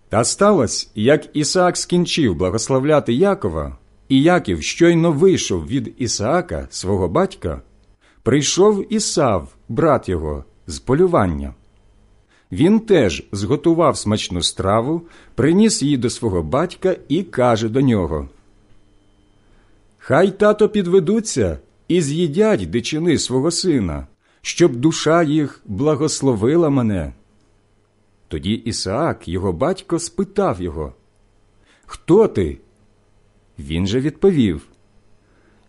Та 0.09 0.23
сталося, 0.23 0.87
як 0.95 1.29
Ісаак 1.33 1.77
скінчив 1.77 2.35
благословляти 2.35 3.13
Якова, 3.13 3.77
і 4.09 4.21
Яків 4.21 4.63
щойно 4.63 5.11
вийшов 5.11 5.67
від 5.67 5.95
Ісаака, 5.97 6.67
свого 6.69 7.07
батька, 7.07 7.61
прийшов 8.23 8.93
Ісав, 8.93 9.55
брат 9.69 10.09
його, 10.09 10.43
з 10.69 10.79
полювання. 10.79 11.53
Він 12.51 12.79
теж 12.79 13.23
зготував 13.31 13.97
смачну 13.97 14.41
страву, 14.41 15.01
приніс 15.35 15.81
її 15.81 15.97
до 15.97 16.09
свого 16.09 16.43
батька 16.43 16.95
і 17.07 17.23
каже 17.23 17.69
до 17.69 17.81
нього: 17.81 18.29
Хай 19.97 20.31
тато 20.31 20.69
підведуться 20.69 21.59
і 21.87 22.01
з'їдять 22.01 22.69
дичини 22.69 23.17
свого 23.17 23.51
сина, 23.51 24.07
щоб 24.41 24.75
душа 24.75 25.23
їх 25.23 25.61
благословила 25.65 26.69
мене. 26.69 27.13
Тоді 28.27 28.53
Ісаак, 28.53 29.27
його 29.27 29.53
батько, 29.53 29.99
спитав 29.99 30.61
його, 30.61 30.93
Хто 31.85 32.27
ти? 32.27 32.57
Він 33.59 33.87
же 33.87 33.99
відповів: 33.99 34.67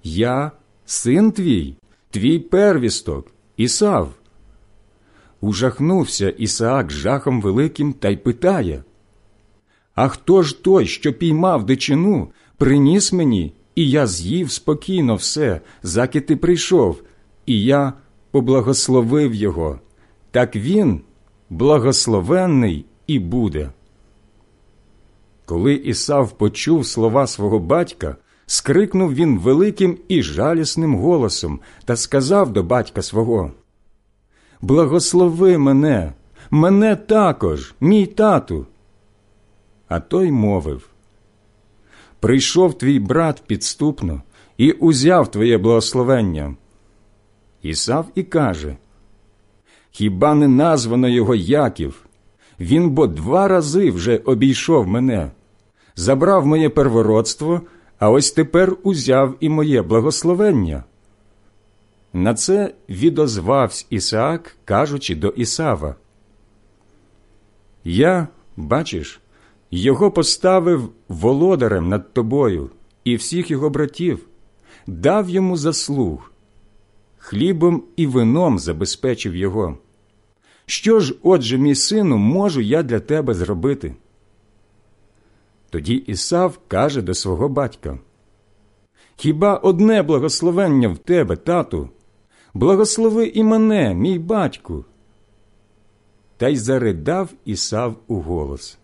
Я, 0.03 0.53
син 0.87 1.33
твій, 1.33 1.75
твій 2.11 2.39
первісток, 2.39 3.27
Ісав. 3.57 4.20
Ужахнувся 5.41 6.31
Ісаак 6.31 6.91
жахом 6.91 7.41
великим 7.41 7.93
та 7.93 8.09
й 8.09 8.17
питає: 8.17 8.85
А 9.95 10.09
хто 10.09 10.43
ж 10.43 10.65
той, 10.65 10.87
що 10.87 11.13
піймав 11.13 11.67
дичину, 11.67 12.29
приніс 12.57 13.13
мені, 13.13 13.55
і 13.75 13.91
я 13.91 14.07
з'їв 14.07 14.51
спокійно 14.51 15.15
все, 15.15 15.61
заки 15.83 16.21
ти 16.21 16.37
прийшов, 16.37 17.03
і 17.47 17.63
я 17.65 17.93
поблагословив 18.31 19.35
його, 19.35 19.81
так 20.31 20.57
він 20.57 21.01
благословенний 21.51 22.85
і 23.07 23.19
буде. 23.19 23.71
Коли 25.47 25.75
Ісав 25.75 26.33
почув 26.33 26.87
слова 26.87 27.27
свого 27.27 27.59
батька, 27.59 28.17
скрикнув 28.47 29.15
він 29.15 29.39
великим 29.39 29.99
і 30.09 30.23
жалісним 30.23 30.95
голосом 30.97 31.61
та 31.85 31.97
сказав 31.97 32.53
до 32.53 32.63
батька 32.63 33.03
свого 33.03 33.53
Благослови 34.63 35.59
мене, 35.59 36.13
мене 36.51 36.97
також, 36.97 37.75
мій 37.81 38.07
тату. 38.07 38.67
А 39.89 40.01
той 40.01 40.31
мовив 40.31 40.91
Прийшов 42.21 42.79
твій 42.79 42.99
брат 42.99 43.43
підступно 43.47 44.23
і 44.57 44.73
узяв 44.73 45.31
твоє 45.31 45.59
благословення. 45.59 46.55
Ісав 47.63 48.07
і 48.15 48.23
каже 48.23 48.77
Хіба 49.91 50.35
не 50.35 50.49
названо 50.49 51.09
його 51.09 51.35
Яків? 51.35 52.07
Він 52.61 52.91
бо 52.91 53.07
два 53.07 53.49
рази 53.49 53.91
вже 53.91 54.17
обійшов 54.17 54.87
мене, 54.87 55.31
забрав 55.97 56.47
моє 56.47 56.69
первородство, 56.69 57.61
а 57.99 58.11
ось 58.11 58.31
тепер 58.31 58.77
узяв 58.83 59.35
і 59.41 59.49
моє 59.49 59.83
благословення. 59.83 60.85
На 62.13 62.35
це 62.35 62.75
відозвався 62.89 63.87
Ісаак, 63.91 64.57
кажучи 64.65 65.15
до 65.15 65.29
Ісава. 65.29 65.95
Я, 67.85 68.29
бачиш, 68.57 69.21
його 69.71 70.11
поставив 70.11 70.91
володарем 71.09 71.89
над 71.89 72.13
тобою 72.13 72.71
і 73.05 73.17
всіх 73.17 73.51
його 73.51 73.71
братів, 73.71 74.27
дав 74.87 75.31
йому 75.31 75.57
заслуг, 75.57 76.33
хлібом 77.19 77.85
і 77.97 78.07
вином 78.07 78.59
забезпечив 78.59 79.37
його. 79.37 79.79
Що 80.67 81.01
ж, 81.01 81.15
отже, 81.23 81.59
мій 81.59 81.75
сину, 81.75 82.17
можу 82.17 82.61
я 82.61 82.83
для 82.83 83.01
тебе 83.01 83.35
зробити? 83.35 83.95
Тоді 85.71 85.95
Ісав 85.95 86.59
каже 86.69 87.03
до 87.03 87.15
свого 87.15 87.49
батька 87.49 87.99
Хіба 89.17 89.57
одне 89.57 90.03
благословення 90.03 90.89
в 90.89 90.99
тебе, 90.99 91.37
тату? 91.37 91.89
Благослови 92.55 93.27
і 93.27 93.43
мене, 93.43 93.95
мій 93.95 94.19
батьку. 94.19 94.85
Та 96.37 96.49
й 96.49 96.57
заридав 96.57 97.29
Ісав 97.45 97.97
у 98.07 98.21
голос. 98.21 98.79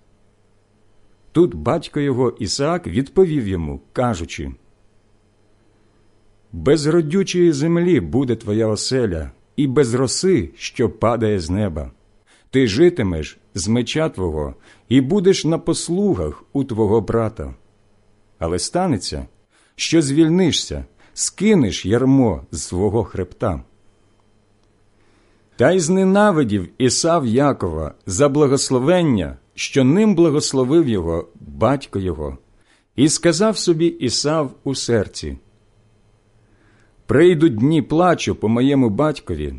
Тут 1.32 1.54
батько 1.54 2.00
його 2.00 2.30
Ісаак 2.30 2.86
відповів 2.86 3.48
йому, 3.48 3.80
кажучи 3.92 4.52
Без 6.52 6.86
родючої 6.86 7.52
землі 7.52 8.00
буде 8.00 8.36
твоя 8.36 8.66
оселя, 8.66 9.30
і 9.56 9.66
без 9.66 9.94
роси, 9.94 10.50
що 10.56 10.90
падає 10.90 11.40
з 11.40 11.50
неба. 11.50 11.90
Ти 12.50 12.66
житимеш 12.66 13.38
з 13.54 13.68
меча 13.68 14.08
твого 14.08 14.54
і 14.88 15.00
будеш 15.00 15.44
на 15.44 15.58
послугах 15.58 16.44
у 16.52 16.64
твого 16.64 17.00
брата. 17.00 17.54
Але 18.38 18.58
станеться, 18.58 19.26
що 19.76 20.02
звільнишся, 20.02 20.84
скинеш 21.18 21.86
ярмо 21.86 22.42
з 22.50 22.62
свого 22.62 23.04
хребта. 23.04 23.62
Та 25.56 25.72
й 25.72 25.80
зненавидів 25.80 26.68
Ісав 26.78 27.26
Якова 27.26 27.94
за 28.06 28.28
благословення, 28.28 29.36
що 29.54 29.84
ним 29.84 30.14
благословив 30.14 30.88
його 30.88 31.28
батько 31.40 31.98
його, 31.98 32.38
і 32.96 33.08
сказав 33.08 33.58
собі 33.58 33.86
Ісав 33.86 34.50
у 34.64 34.74
серці 34.74 35.36
Прийдуть 37.06 37.56
дні 37.56 37.82
плачу 37.82 38.34
по 38.34 38.48
моєму 38.48 38.90
батькові, 38.90 39.54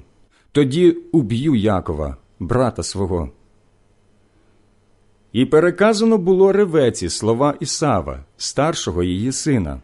тоді 0.52 0.92
уб'ю 1.12 1.56
Якова, 1.56 2.18
брата 2.40 2.84
свого. 2.84 3.32
І 5.32 5.46
переказано 5.46 6.18
було 6.18 6.52
ревеці 6.52 7.10
слова 7.10 7.54
Ісава, 7.60 8.24
старшого 8.38 9.04
її 9.04 9.32
сина. 9.32 9.82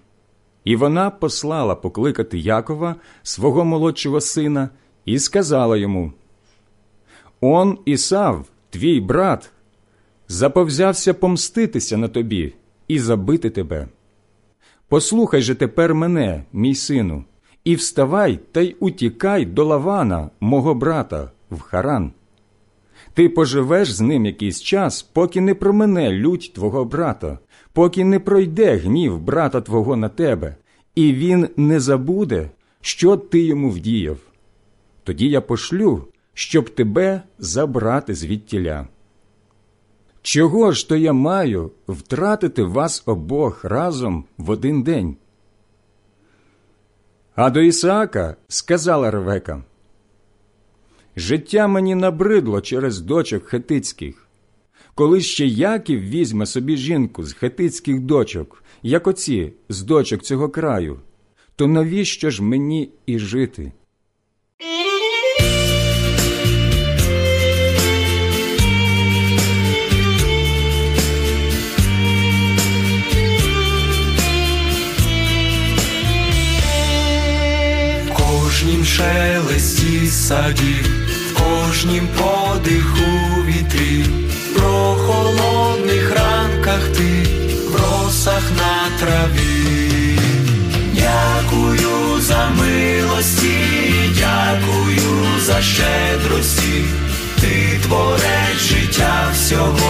І 0.63 0.75
вона 0.75 1.09
послала 1.09 1.75
покликати 1.75 2.39
Якова, 2.39 2.95
свого 3.23 3.65
молодшого 3.65 4.21
сина, 4.21 4.69
і 5.05 5.19
сказала 5.19 5.77
йому: 5.77 6.13
Он 7.41 7.77
Ісав, 7.85 8.45
твій 8.69 8.99
брат, 8.99 9.51
заповзявся 10.27 11.13
помститися 11.13 11.97
на 11.97 12.07
тобі 12.07 12.53
і 12.87 12.99
забити 12.99 13.49
тебе. 13.49 13.87
Послухай 14.87 15.41
же 15.41 15.55
тепер 15.55 15.95
мене, 15.95 16.43
мій 16.53 16.75
сину, 16.75 17.23
і 17.63 17.75
вставай 17.75 18.39
та 18.51 18.61
й 18.61 18.75
утікай 18.79 19.45
до 19.45 19.65
Лавана, 19.65 20.29
мого 20.39 20.73
брата, 20.73 21.31
в 21.51 21.59
Харан. 21.59 22.11
Ти 23.13 23.29
поживеш 23.29 23.91
з 23.91 24.01
ним 24.01 24.25
якийсь 24.25 24.61
час, 24.61 25.03
поки 25.03 25.41
не 25.41 25.55
промене 25.55 26.11
лють 26.11 26.51
твого 26.55 26.85
брата, 26.85 27.39
поки 27.73 28.03
не 28.03 28.19
пройде 28.19 28.75
гнів 28.75 29.19
брата 29.19 29.61
твого 29.61 29.95
на 29.95 30.09
тебе, 30.09 30.55
і 30.95 31.13
він 31.13 31.49
не 31.57 31.79
забуде, 31.79 32.49
що 32.81 33.17
ти 33.17 33.39
йому 33.39 33.69
вдіяв. 33.69 34.17
Тоді 35.03 35.29
я 35.29 35.41
пошлю, 35.41 36.07
щоб 36.33 36.69
тебе 36.69 37.21
забрати 37.39 38.15
звідтіля. 38.15 38.87
Чого 40.21 40.71
ж 40.71 40.89
то 40.89 40.95
я 40.95 41.13
маю 41.13 41.71
втратити 41.87 42.63
вас 42.63 43.03
обох 43.05 43.65
разом 43.65 44.25
в 44.37 44.49
один 44.49 44.83
день? 44.83 45.17
А 47.35 47.49
до 47.49 47.61
Ісаака 47.61 48.35
сказала 48.47 49.11
Ревека, 49.11 49.63
Життя 51.15 51.67
мені 51.67 51.95
набридло 51.95 52.61
через 52.61 52.99
дочок 52.99 53.45
хетицьких. 53.45 54.22
Коли 54.95 55.21
ще 55.21 55.45
Яків 55.45 56.01
візьме 56.01 56.45
собі 56.45 56.77
жінку 56.77 57.23
з 57.23 57.33
хетицьких 57.33 57.99
дочок, 57.99 58.63
як 58.83 59.07
оці 59.07 59.53
з 59.69 59.81
дочок 59.81 60.21
цього 60.21 60.49
краю, 60.49 60.99
то 61.55 61.67
навіщо 61.67 62.29
ж 62.29 62.43
мені 62.43 62.89
і 63.05 63.19
жити? 63.19 63.71
Кожнім 78.17 78.85
шелесті 78.85 80.07
садів, 80.07 81.07
в 81.29 81.43
кожнім 81.43 82.07
подиху 82.17 83.11
вітрів, 83.47 84.32
в 84.53 84.59
прохолодних 84.59 86.11
ранках 86.11 86.87
ти, 86.97 87.27
в 87.69 87.75
росах 87.75 88.43
на 88.57 88.97
траві. 88.99 90.19
Дякую 90.93 92.21
за 92.21 92.49
милості, 92.49 93.55
дякую 94.19 95.39
за 95.39 95.61
щедрості, 95.61 96.85
ти 97.41 97.79
творець 97.83 98.61
життя 98.61 99.31
всього, 99.33 99.82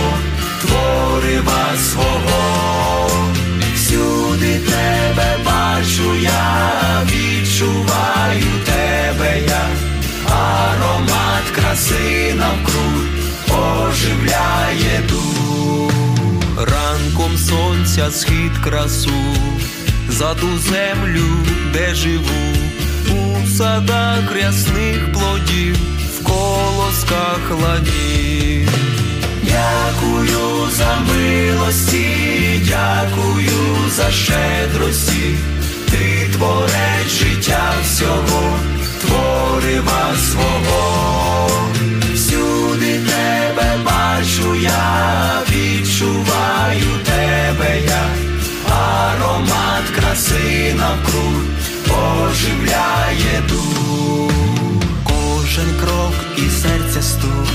сонця 17.53 18.11
схід 18.11 18.51
красу, 18.63 19.35
за 20.09 20.33
ту 20.33 20.47
землю, 20.57 21.25
де 21.73 21.95
живу, 21.95 22.53
у 23.11 23.47
садах 23.47 24.35
рясних 24.35 25.11
плодів, 25.13 25.75
в 26.19 26.23
колосках 26.23 27.51
ладів. 27.61 28.69
Дякую 29.43 30.69
за 30.77 30.97
милості, 31.13 32.07
дякую 32.67 33.89
за 33.95 34.11
щедрості, 34.11 35.35
ти 35.91 36.29
творець 36.33 37.13
життя 37.19 37.73
всього, 37.83 38.59
творива 39.01 40.15
свого, 40.31 41.49
всюди 42.13 42.99
тебе 42.99 43.77
бачу 43.85 44.55
я, 44.55 45.41
відчуваю 45.49 47.02
краси 50.13 50.73
навкруг 50.75 51.33
оживляє 51.89 53.41
дух. 53.49 54.31
Кожен 55.03 55.79
крок 55.81 56.13
і 56.37 56.49
серця 56.49 57.01
стук 57.01 57.47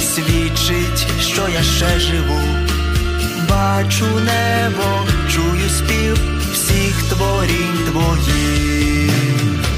свідчить, 0.00 1.06
що 1.20 1.48
я 1.48 1.62
ще 1.62 2.00
живу. 2.00 2.40
Бачу 3.50 4.04
небо, 4.04 5.06
чую 5.32 5.68
спів 5.78 6.18
всіх 6.52 7.02
творінь 7.08 7.90
твоїх. 7.90 9.10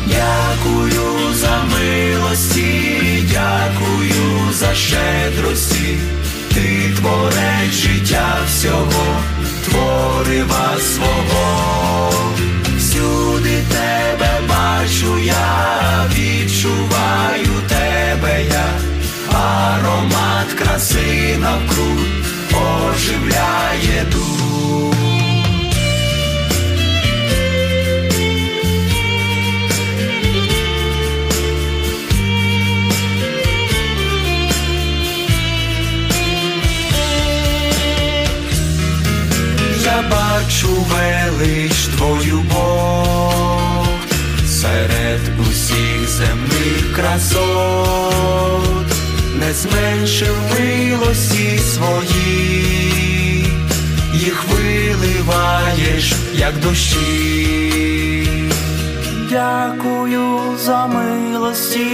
Дякую 0.07 1.35
за 1.35 1.65
милості, 1.73 2.93
дякую 3.33 4.53
за 4.53 4.75
щедрості, 4.75 5.99
ти 6.57 6.95
творець 7.01 7.73
життя 7.73 8.39
всього, 8.49 9.05
творива 9.65 10.77
свого. 10.81 12.13
Всюди 12.79 13.63
тебе 13.69 14.41
бачу 14.49 15.19
я, 15.19 16.07
відчуваю 16.11 17.63
тебе 17.69 18.45
я, 18.45 18.69
аромат 19.39 20.53
краси 20.59 21.37
навкруг 21.41 21.99
оживляє 22.53 24.05
дух. 24.13 24.36
Велич 41.37 41.87
твою 41.97 42.43
Бог 42.53 43.87
серед 44.47 45.21
усіх 45.41 46.09
земних 46.09 46.93
красот, 46.95 48.87
не 49.41 49.53
зменшив 49.53 50.37
милості 50.61 51.59
свої, 51.59 53.45
їх 54.15 54.45
виливаєш, 54.51 56.13
як 56.35 56.61
дощі. 56.61 58.29
Дякую 59.31 60.41
за 60.65 60.87
милості, 60.87 61.87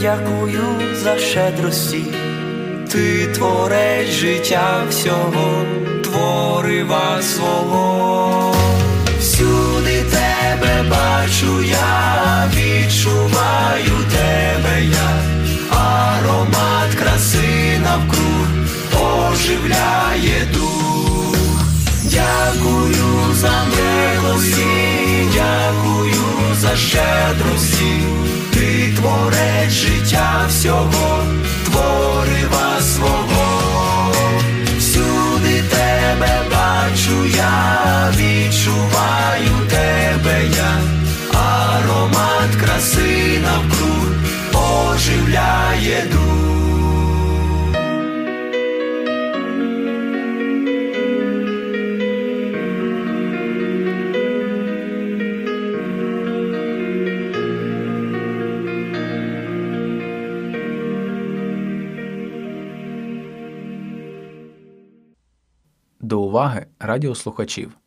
дякую 0.00 0.64
за 1.02 1.18
щедрості. 1.18 2.04
Ти 2.92 3.26
творець 3.26 4.10
життя 4.10 4.84
всього, 4.90 5.64
творива 6.08 7.22
свого. 7.22 8.54
Всюди 9.20 10.04
тебе 10.10 10.84
бачу 10.90 11.62
я, 11.62 12.50
відчуваю 12.54 13.96
тебе 14.10 14.84
я, 14.84 15.22
аромат 15.70 16.94
краси 16.94 17.78
навкруг 17.82 18.46
оживляє 18.94 20.46
дух. 20.54 21.62
Дякую 22.04 23.34
за 23.34 23.64
милості, 23.76 24.64
дякую 25.34 26.24
за 26.60 26.76
щедрості, 26.76 28.02
ти 28.52 28.94
творець 28.96 29.72
життя 29.72 30.46
всього, 30.48 31.22
творива 31.64 32.80
свого. 32.80 33.27
Бачу 37.08 37.36
я, 37.36 38.10
відчуваю 38.16 39.68
тебе 39.70 40.42
я, 40.56 40.80
аромат 41.38 42.56
краси 42.60 43.38
навкруг 43.42 44.06
оживляє 44.54 46.06
дух. 46.12 46.57
Уваги 66.28 66.66
радіослухачів. 66.80 67.78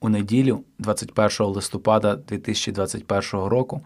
У 0.00 0.08
неділю, 0.08 0.64
21 0.78 1.46
листопада 1.46 2.16
2021 2.16 3.46
року, 3.46 3.80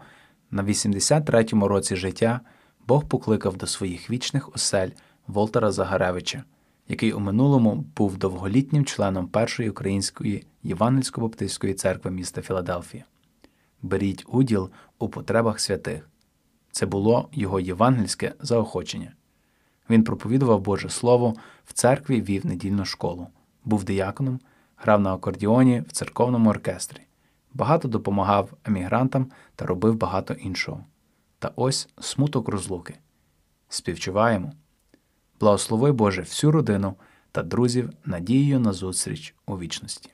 на 0.51 0.63
83-му 0.63 1.67
році 1.67 1.95
життя 1.95 2.39
Бог 2.87 3.07
покликав 3.07 3.57
до 3.57 3.67
своїх 3.67 4.09
вічних 4.09 4.55
осель 4.55 4.89
Волтера 5.27 5.71
Загаревича, 5.71 6.43
який 6.87 7.13
у 7.13 7.19
минулому 7.19 7.85
був 7.97 8.17
довголітнім 8.17 8.85
членом 8.85 9.27
першої 9.27 9.69
української 9.69 10.45
Євангельсько-Баптистської 10.63 11.73
церкви 11.73 12.11
міста 12.11 12.41
Філадельфія. 12.41 13.05
Беріть 13.81 14.25
уділ 14.27 14.69
у 14.99 15.09
потребах 15.09 15.59
святих. 15.59 16.09
Це 16.71 16.85
було 16.85 17.29
його 17.31 17.59
євангельське 17.59 18.33
заохочення. 18.39 19.13
Він 19.89 20.03
проповідував 20.03 20.61
Боже 20.61 20.89
Слово 20.89 21.33
в 21.65 21.73
церкві 21.73 22.21
вів 22.21 22.45
недільну 22.45 22.85
школу, 22.85 23.27
був 23.65 23.83
дияконом, 23.83 24.39
грав 24.77 25.01
на 25.01 25.13
акордіоні 25.13 25.83
в 25.87 25.91
церковному 25.91 26.49
оркестрі, 26.49 27.01
багато 27.53 27.87
допомагав 27.87 28.53
емігрантам 28.65 29.31
та 29.55 29.65
робив 29.65 29.95
багато 29.95 30.33
іншого. 30.33 30.85
Та 31.39 31.51
ось 31.55 31.89
смуток 31.99 32.49
розлуки. 32.49 32.97
Співчуваємо. 33.69 34.51
Благослови 35.39 35.91
Боже 35.91 36.21
всю 36.21 36.51
родину 36.51 36.95
та 37.31 37.43
друзів 37.43 37.89
надією 38.05 38.59
на 38.59 38.73
зустріч 38.73 39.35
у 39.45 39.59
вічності. 39.59 40.09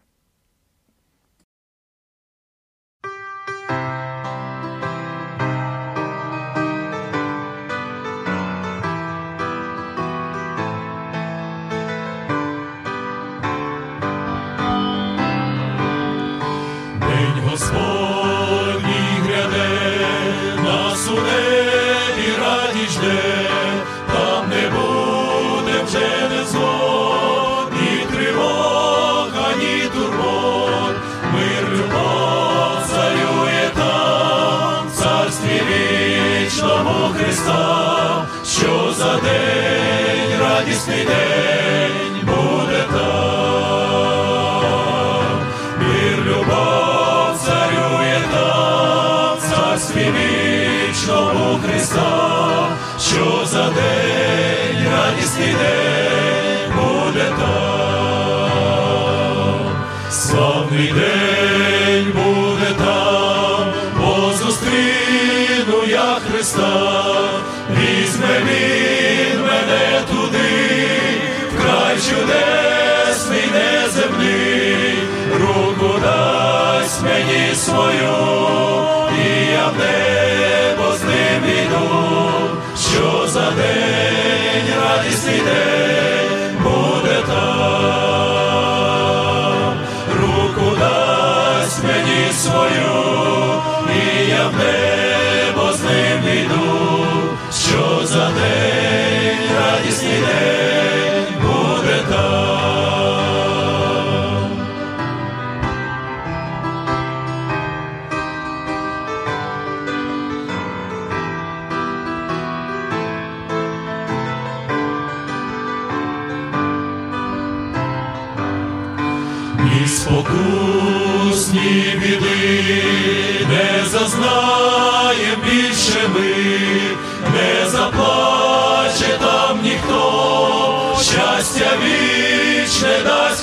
День 41.09 42.17
буде 42.25 42.81
там. 42.93 44.19
Мир 45.79 46.17
любов 46.25 47.31
царює 47.45 48.19
там, 48.33 49.37
царстві 49.49 50.05
вічному 50.17 51.59
Христа, 51.65 52.67
що 52.99 53.25
за 53.45 53.63
день, 53.63 54.87
радісний 54.91 55.53
день 55.53 55.98
за 83.29 83.51
день, 83.51 84.73
радісний 84.81 85.39
день 85.39 85.88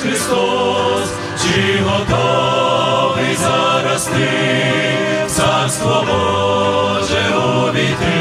Христос, 0.07 1.09
чи 1.43 1.83
готовий 1.85 3.37
зараз 3.37 4.05
ти 4.05 4.29
царство 5.27 6.05
Боже 6.07 7.37
увійти, 7.37 8.19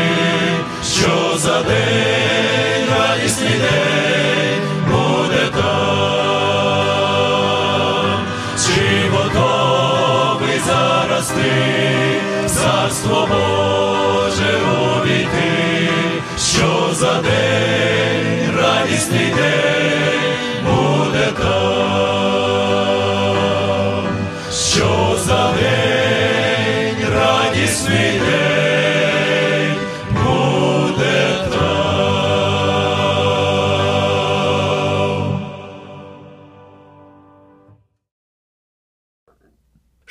що 0.84 1.38
за 1.38 1.62
день, 1.64 2.88
радісний 3.00 3.50
день 3.50 4.62
буде 4.92 5.50
там, 5.54 5.66
чи 8.66 9.10
готовий 9.10 10.60
зараз 10.68 11.28
ти 11.28 11.52
царство 12.48 13.28
Боже 13.30 13.65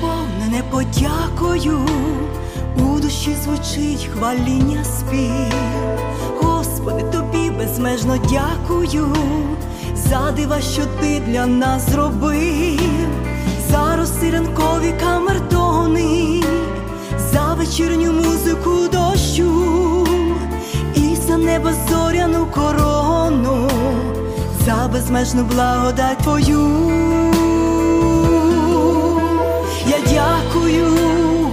Переповнене 0.00 0.62
подякою, 0.70 1.78
у 2.76 3.00
душі 3.00 3.36
звучить 3.44 4.10
хваління 4.14 4.84
спів. 4.84 5.54
Господи, 6.42 7.02
тобі 7.12 7.50
безмежно 7.50 8.18
дякую. 8.30 9.16
За 9.94 10.32
дива, 10.36 10.60
що 10.60 10.82
ти 11.00 11.20
для 11.26 11.46
нас 11.46 11.90
зробив, 11.90 12.80
за 13.70 13.96
роси 13.96 14.30
ранкові 14.30 14.94
камертони, 15.00 16.42
за 17.32 17.54
вечірню 17.54 18.12
музику 18.12 18.70
дощу. 18.92 20.06
І 20.94 21.16
за 21.16 21.36
небо 21.36 21.70
зоряну 21.90 22.46
корону, 22.46 23.70
за 24.66 24.88
безмежну 24.92 25.44
благодать 25.44 26.18
твою. 26.18 27.37
Я 29.88 29.96
дякую, 30.00 30.86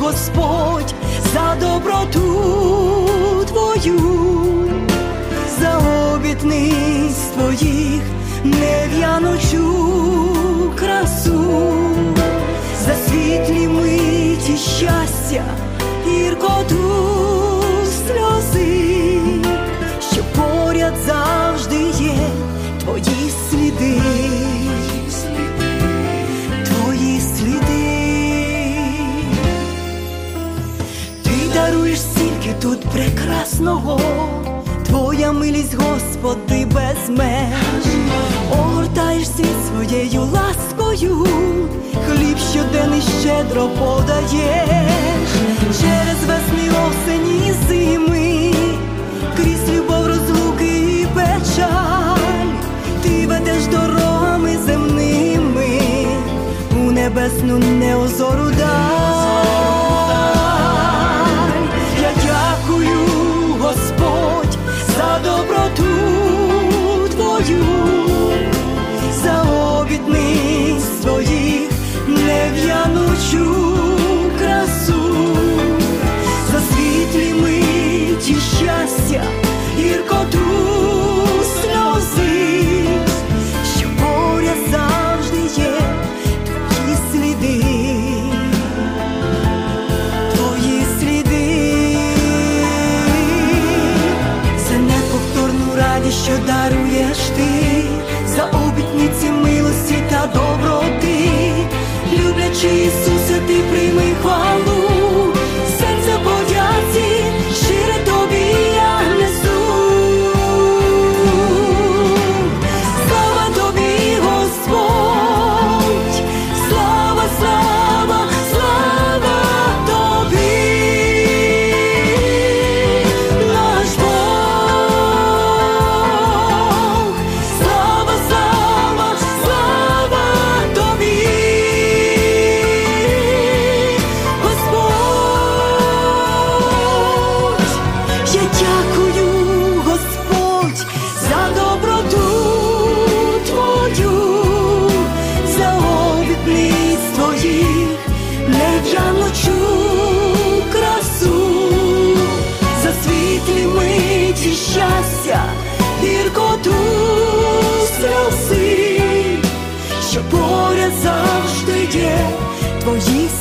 Господь, 0.02 0.94
за 1.34 1.56
доброту 1.56 3.46
Твою, 3.48 4.00
за 5.60 5.78
обітниць 6.14 7.32
Твоїх 7.34 8.02
нев'яночу 8.44 9.66
красу, 10.76 11.44
за 12.86 12.96
світлі 12.96 13.68
миті 13.68 14.58
щастя, 14.58 15.44
гіркоту 16.08 16.94
сльози, 18.08 19.20
що 20.12 20.24
поряд 20.36 20.94
завжди 21.06 21.78
є 22.00 22.30
Твої 22.80 23.32
сліди. 23.50 24.25
Тут 32.62 32.82
прекрасного, 32.82 34.00
Твоя 34.86 35.32
милість, 35.32 35.74
Господи, 35.74 36.66
без 36.66 37.10
меж, 37.10 37.86
огортаєш 38.52 39.28
світ 39.28 39.48
своєю 39.68 40.22
ласкою, 40.22 41.28
хліб 42.08 42.38
щоденний 42.38 43.02
щедро 43.22 43.68
подаєш, 43.68 45.30
через 45.82 46.20
весни 46.28 46.72
осені 46.88 47.54
зими, 47.68 48.54
крізь 49.38 49.70
любов 49.78 50.08
розлуки 50.08 51.02
і 51.02 51.08
печаль, 51.14 52.48
ти 53.04 53.28
ведеш 53.28 53.66
дорогами 53.66 54.58
земними. 54.66 55.80
У 56.78 56.92
небесну 56.92 57.58
неозору 57.58 58.52
даль. 58.58 59.25
Миті 78.86 79.45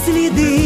сліди. 0.04 0.63